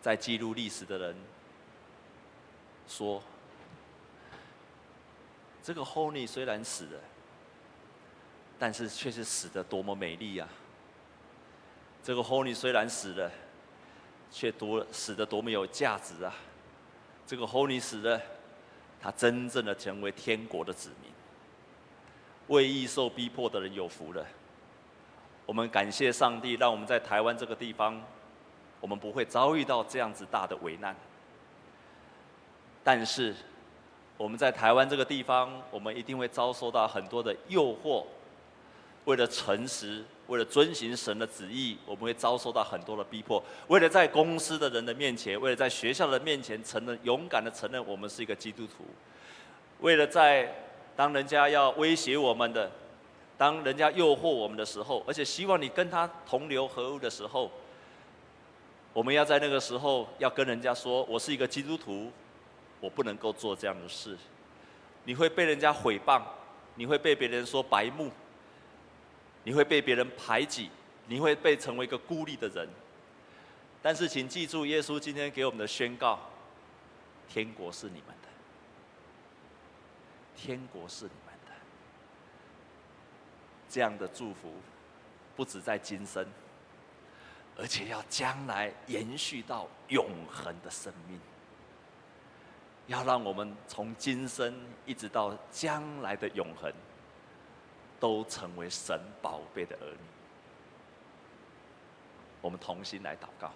[0.03, 1.15] 在记录历史的人
[2.89, 3.23] 说，
[5.63, 6.99] 这个 Honey 虽然死了，
[8.59, 10.45] 但是却是死的多么美丽呀！
[12.03, 13.31] 这个 Honey 虽然死了，
[14.29, 16.35] 却多死的多么有价值啊！
[17.25, 18.21] 这个 Honey 死了，
[18.99, 21.13] 他真正的成为天国的子民，
[22.47, 24.27] 为义受逼迫的人有福了。
[25.45, 28.03] 我们感谢上帝，让我们在台湾这个地方，
[28.83, 30.93] 我们不会遭遇到这样子大的危难。
[32.83, 33.33] 但是
[34.17, 38.03] 我们在台湾这个地方，我们一定会遭受到很多的诱惑，
[39.05, 40.03] 为了诚实。
[40.27, 43.43] 为了遵行神的旨意，我们会遭受到很多的逼迫。
[43.67, 48.85] 为了在公司的人的面前，为了在学校的面前承认、勇敢的承认我们是一个基督徒，
[49.81, 50.49] 为了在
[50.95, 52.71] 当人家要威胁我们的，
[53.37, 57.51] 当人家诱惑我们的时候，而且希望你跟他同流合污的时候，
[58.93, 62.11] 我们要在那个时候要跟人家说：“我是一个基督徒，
[62.79, 64.17] 我不能够做这样的事。”
[65.03, 66.21] 你会被人家毁谤，
[66.75, 68.11] 你会被别人说白目。
[69.45, 70.69] 你会被别人排挤，
[71.05, 72.65] 你会被成为一个孤立的人。
[73.81, 76.17] 但是，请记住，耶稣今天给我们的宣告：
[77.27, 78.29] 天国是你们的，
[80.37, 81.51] 天国是你们的。
[83.67, 84.53] 这样的祝福，
[85.35, 86.25] 不止在今生，
[87.57, 91.19] 而且要将来延续到永恒的生命。
[92.87, 94.53] 要让我们从今生
[94.85, 96.71] 一直到将来的永恒。
[97.99, 99.97] 都成为神宝贝的儿女，
[102.41, 103.49] 我们同心来祷告。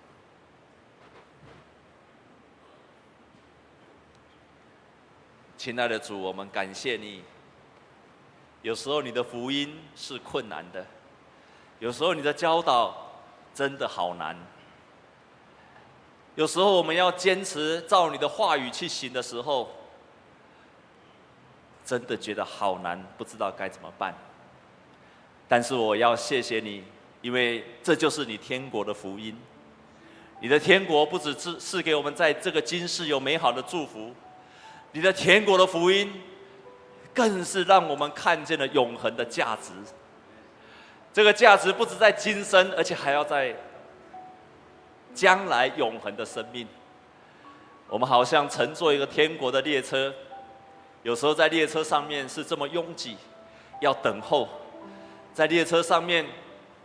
[5.57, 7.25] 亲爱的主，我们感谢你。
[8.61, 10.87] 有时候你的福音是困难的，
[11.79, 13.06] 有时候你的教导
[13.57, 14.37] 真的好难。
[16.35, 19.67] 有时候我们要坚持照你的话语去行的时候，
[21.83, 24.13] 真的觉得好难，不知道该怎么办。
[25.47, 26.83] 但是我要谢谢你，
[27.23, 29.35] 因为这就是你天国的福音。
[30.39, 34.13] 你的天国不只是赐给我们在这个今世有美好的祝福，
[34.91, 36.13] 你的天国的福音，
[37.11, 39.71] 更是让我们看见了永恒的价值。
[41.17, 43.51] 这个价值不止在今生，而且还要在
[45.15, 46.67] 将来永恒的生命。
[47.89, 50.13] 我们好像乘坐一个天国的列车，
[51.01, 53.17] 有时候在列车上面是这么拥挤，
[53.81, 54.47] 要等候。
[55.33, 56.23] 在列车上面，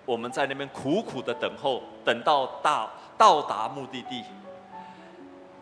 [0.06, 4.24] 我们在那边苦苦的等候，等到到到达目的地。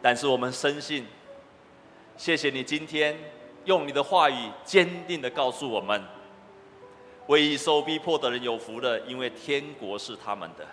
[0.01, 1.05] 但是我们深信，
[2.17, 3.19] 谢谢你今天
[3.65, 6.01] 用你的话语坚定的告诉我们：
[7.31, 10.67] 为受逼迫的人有福了，因为天国是他们的。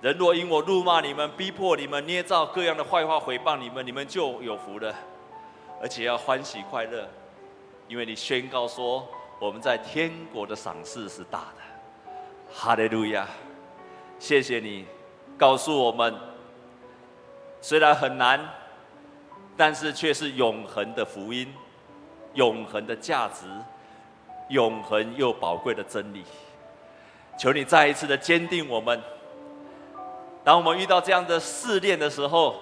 [0.00, 4.94] 人若因我怒骂你们、逼迫你们、捏造各样的坏话毁谤你们，你们就有福了，
[5.82, 7.06] 而且要欢喜快乐，
[7.86, 9.06] 因为你宣告说。
[9.38, 12.14] 我们在天国的赏赐是大的，
[12.54, 13.26] 哈利路亚！
[14.20, 14.86] 谢谢你
[15.36, 16.14] 告诉我们，
[17.60, 18.38] 虽然很难，
[19.56, 21.52] 但是却是永恒的福音，
[22.34, 23.46] 永恒的价值，
[24.52, 26.24] 永恒又宝贵的真理。
[27.38, 29.00] 求你再一次的坚定我们，
[30.44, 32.54] 当我们遇到这样的试炼的时候，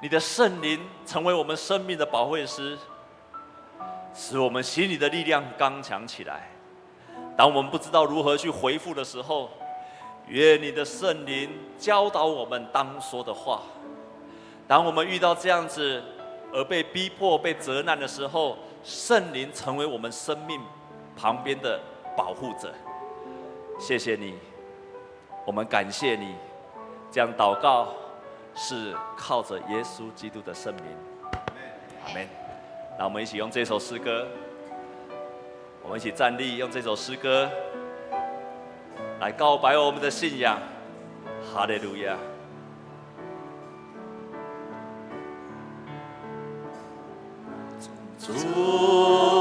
[0.00, 2.78] 你的圣灵成为我们生命的保惠师。
[4.12, 6.50] 使我们心里的力量刚强起来，
[7.36, 9.48] 当我们不知道如何去回复的时候，
[10.26, 13.62] 愿你的圣灵教导我们当说的话。
[14.66, 16.02] 当我们遇到这样子
[16.52, 20.60] 而被逼迫、被责难的时候，圣灵成为我们生命
[21.16, 21.80] 旁边的
[22.16, 22.74] 保护者。
[23.78, 24.34] 谢谢你，
[25.46, 26.34] 我们感谢你。
[27.10, 27.88] 这样祷告
[28.54, 30.84] 是靠着耶稣基督的圣名。
[32.04, 32.26] 阿门。
[32.98, 34.26] 那我们一起用这首诗歌，
[35.82, 37.50] 我们一起站立，用这首诗歌
[39.18, 40.58] 来告白我们的信仰。
[41.52, 42.16] 哈利路亚。
[48.20, 49.39] 主。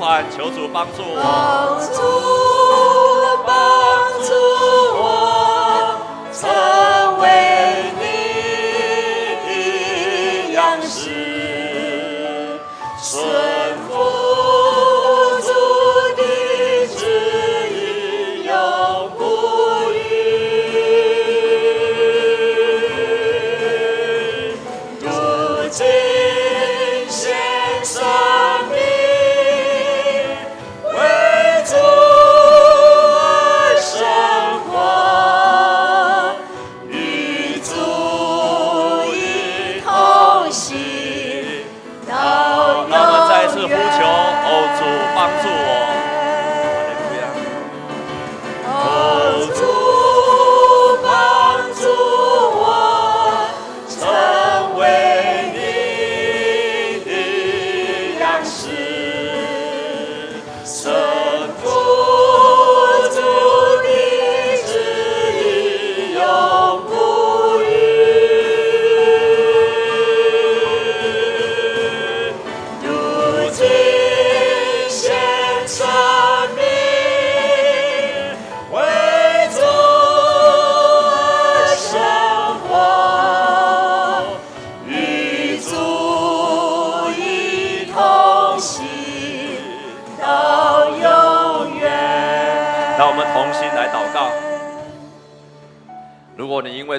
[0.00, 1.20] 喊，求主帮助我。
[1.22, 2.00] 帮助，
[3.46, 3.52] 帮
[4.24, 4.32] 助
[4.96, 5.04] 我，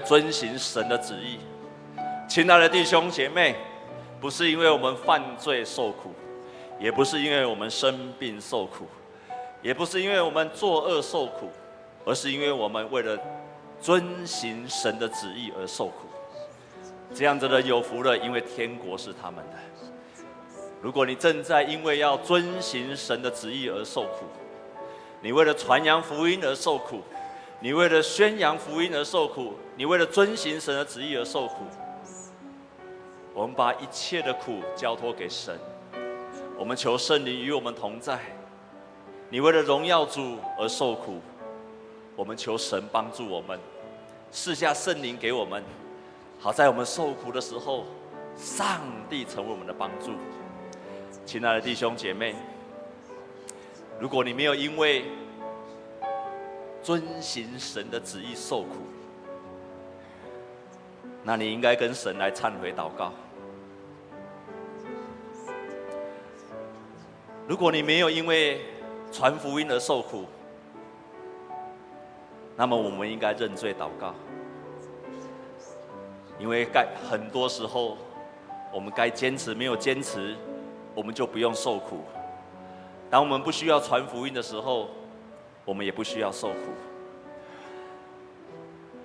[0.02, 1.40] 遵行神的旨意，
[2.28, 3.56] 亲爱的弟兄姐妹，
[4.20, 6.14] 不是因为我们犯罪受苦，
[6.80, 8.88] 也不是因为我们生病受苦，
[9.62, 11.50] 也不是因为我们作恶受苦，
[12.06, 13.18] 而是因为我们为了
[13.80, 16.08] 遵行神的旨意而受苦。
[17.14, 19.86] 这样子的有福了，因为天国是他们的。
[20.82, 24.26] 如果你正在因为要遵行神的旨意而受苦，
[25.22, 27.02] 你为了传扬福音而受苦。
[27.64, 31.58] 你为了宣扬福音而受苦，你为了遵行神的旨意而受苦。
[33.36, 35.56] 我们把一切的苦交托给神，
[36.58, 38.20] 我们求圣灵与我们同在。
[39.30, 41.22] 你为了荣耀主而受苦，
[42.16, 43.60] 我们求神帮助我们，
[44.32, 45.64] 赐下圣灵给我们，
[46.40, 47.86] 好在我们受苦的时候，
[48.36, 50.14] 上帝成为我们的帮助。
[51.28, 52.36] 亲爱的弟兄姐妹，
[54.00, 55.06] 如果你没有因为
[56.84, 58.78] 遵行神的旨意受苦，
[61.24, 63.14] 那你应该跟神来忏悔祷告。
[67.48, 68.62] 如果你没有因为
[69.12, 70.26] 传福音而受苦，
[72.56, 74.14] 那么我们应该认罪祷告。
[76.40, 77.98] 因为该很多时候，
[78.74, 80.36] 我们该坚持没有坚持，
[80.96, 82.00] 我们就不用受苦。
[83.12, 84.90] 当我们不需要传福音的时候，
[85.66, 86.74] 我们也不需要受苦。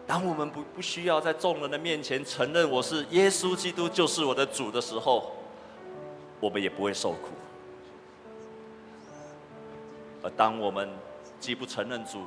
[0.06, 5.32] 当我们不不需要在众人的面前承认我是耶稣基督就是我的主的时候，
[6.38, 7.30] 我们也不会受苦。
[10.22, 10.88] 而当我们
[11.40, 12.24] 既不承认主，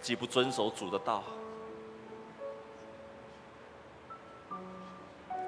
[0.00, 1.24] 既不遵守主的道，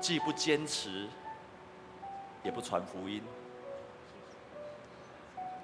[0.01, 1.07] 既不坚持，
[2.43, 3.23] 也不传福音。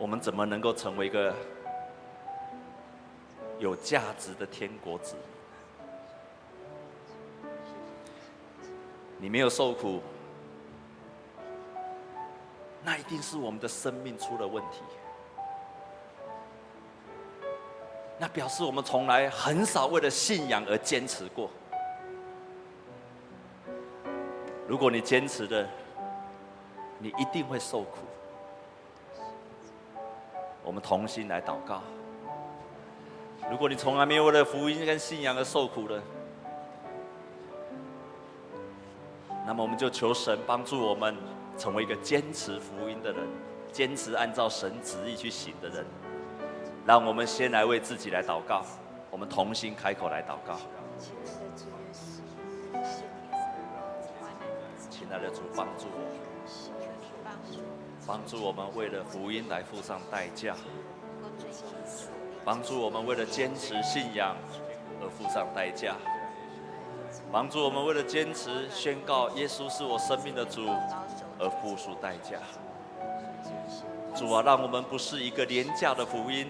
[0.05, 1.35] 我们怎么能够成为一个
[3.59, 5.17] 有价值的天国子？
[9.17, 10.03] 你没有受苦，
[12.85, 14.83] 那一定是我们的生命出了问题。
[18.19, 21.49] 那表示我们从来很少为了信仰而坚持过。
[24.69, 25.67] 如果你坚持的，
[26.99, 28.01] 你一定会受苦。
[30.65, 31.83] 我们同心来祷告。
[33.51, 36.03] 如果你从来没有为了福音跟信仰而受苦的，
[39.47, 41.15] 那么我们就求神帮助我们
[41.59, 43.29] 成为一个坚持福音的人，
[43.71, 45.85] 坚持按照神旨意去行的人。
[46.87, 48.63] 让我们先来为自己来祷告，
[49.11, 50.59] 我们同心开口来祷告。
[54.91, 56.24] 亲爱的主，帮助我，
[58.07, 60.55] 帮助我们为了福音来付上代价，
[62.45, 64.37] 帮助我们为了坚持信仰
[65.01, 65.97] 而付上代价，
[67.33, 70.67] 帮助我们为了坚持宣告耶稣是我生命的主
[71.39, 72.39] 而付出代价。
[74.15, 76.47] 主啊，让我们不是一个廉价的福音，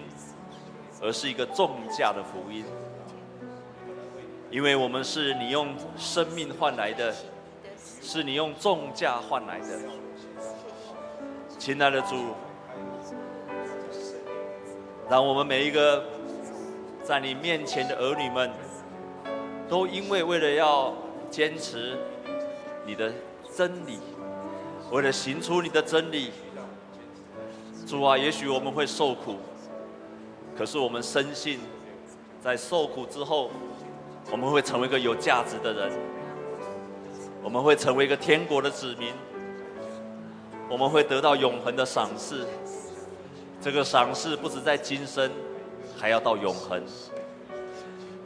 [1.01, 2.65] 而是一个重价的福音，
[4.51, 7.13] 因为我们是你用生命换来的。
[8.01, 9.79] 是你用重价换来的，
[11.65, 12.15] 亲爱的主，
[15.09, 16.05] 让我们每一个
[17.03, 18.51] 在你面前的儿女们，
[19.67, 20.93] 都因为为了要
[21.31, 21.97] 坚持
[22.85, 23.11] 你的
[23.51, 23.97] 真理，
[24.91, 26.29] 为了行出你的真理，
[27.87, 29.37] 主啊，也许我们会受苦，
[30.55, 31.59] 可是我们深信，
[32.43, 33.49] 在受苦之后，
[34.31, 35.91] 我们会成为一个有价值的人。
[37.41, 39.11] 我们会成为一个天国的子民，
[40.69, 42.47] 我们会得到永恒的赏赐。
[43.61, 45.31] 这个赏赐不止在今生，
[45.97, 46.83] 还要到永恒。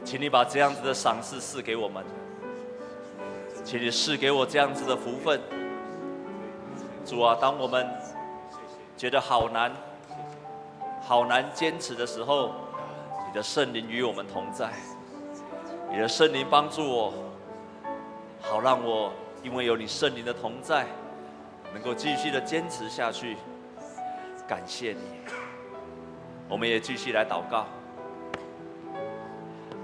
[0.04, 2.04] 请你把这样子的赏赐赐给我们，
[3.64, 5.40] 请你赐给我这样子的福分。
[7.04, 7.88] 主啊，当我们
[8.96, 9.72] 觉得好难、
[11.02, 12.50] 好难坚持的时候，
[13.28, 14.70] 你的圣灵与我们同在，
[15.90, 17.12] 你的圣灵帮助我。
[18.42, 19.12] 好，让我
[19.42, 20.86] 因为有你圣灵的同在，
[21.72, 23.36] 能够继续的坚持下去。
[24.48, 25.02] 感谢你，
[26.48, 27.66] 我们也继续来祷告。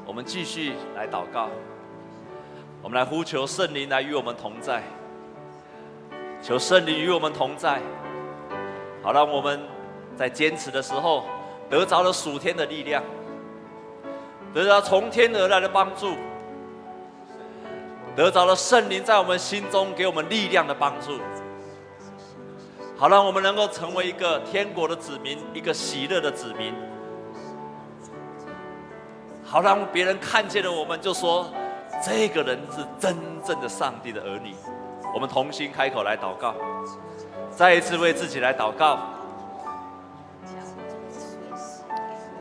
[0.05, 1.49] 我们继续来祷告，
[2.83, 4.83] 我们来呼求圣灵来与我们同在，
[6.41, 7.81] 求圣灵与我们同在。
[9.03, 9.61] 好，让我们
[10.17, 11.25] 在坚持的时候
[11.69, 13.03] 得着了属天的力量，
[14.55, 16.17] 得着从天而来的帮助。
[18.15, 21.19] 得着了圣灵在我们心中给我们力量的帮助，
[22.99, 26.75] 好让我们能够成为一个天国的子民，一个喜乐的子民。
[29.45, 31.47] 好让别人看见了我们，就说
[32.03, 34.55] 这个人是真正的上帝的儿女。
[35.15, 36.55] 我们同心开口来祷告，
[37.51, 38.99] 再一次为自己来祷告。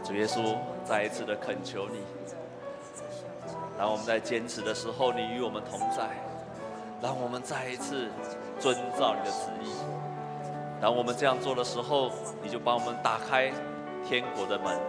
[0.05, 1.99] 主耶稣，再一次的恳求你。
[3.77, 6.07] 让我们在坚持的时候，你与我们同在；
[7.01, 8.09] 让我们再一次
[8.57, 10.14] 遵照你的旨意。
[10.85, 12.11] 当我们这样做的时候，
[12.43, 13.51] 你就帮我们打开
[14.07, 14.79] 天国的门，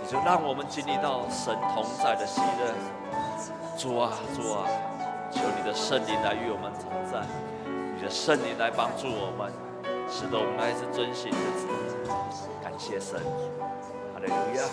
[0.00, 2.72] 你就让我们经历到神同在的喜乐。
[3.76, 4.64] 主啊，主啊，
[5.30, 7.20] 求你的圣灵来与我们同在，
[7.94, 9.52] 你的圣灵来帮助我们，
[10.08, 11.30] 使得我们来自遵行。
[12.62, 13.20] 感谢神，
[14.14, 14.64] 哈利路亚。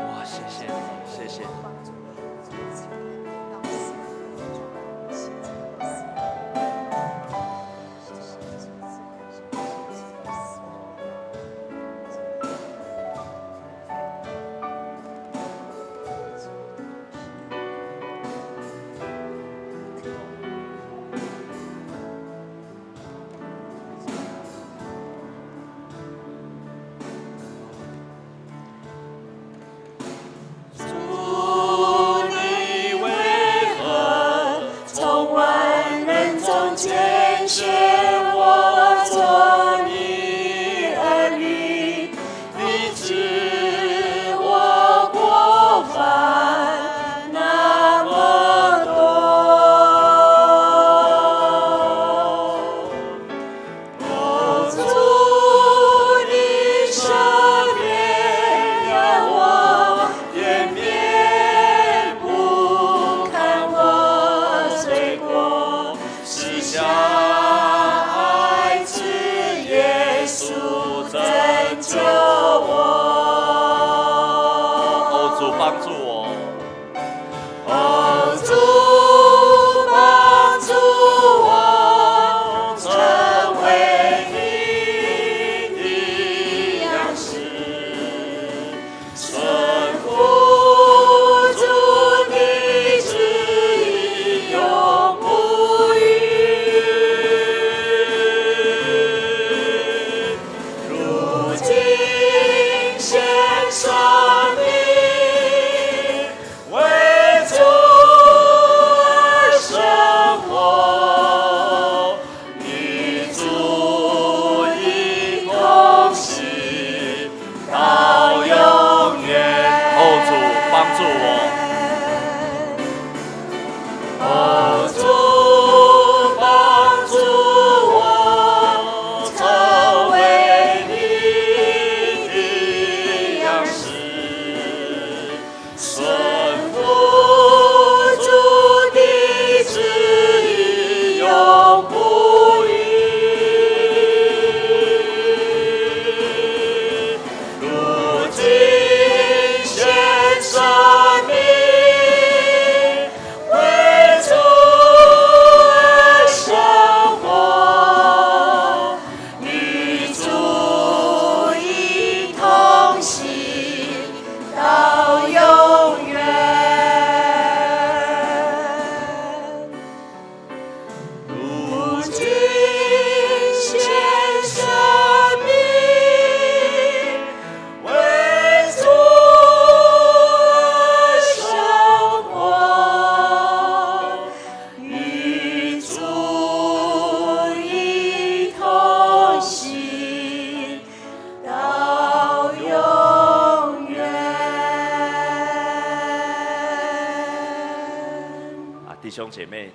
[0.00, 0.72] 哇，谢谢你，
[1.04, 2.95] 谢谢你。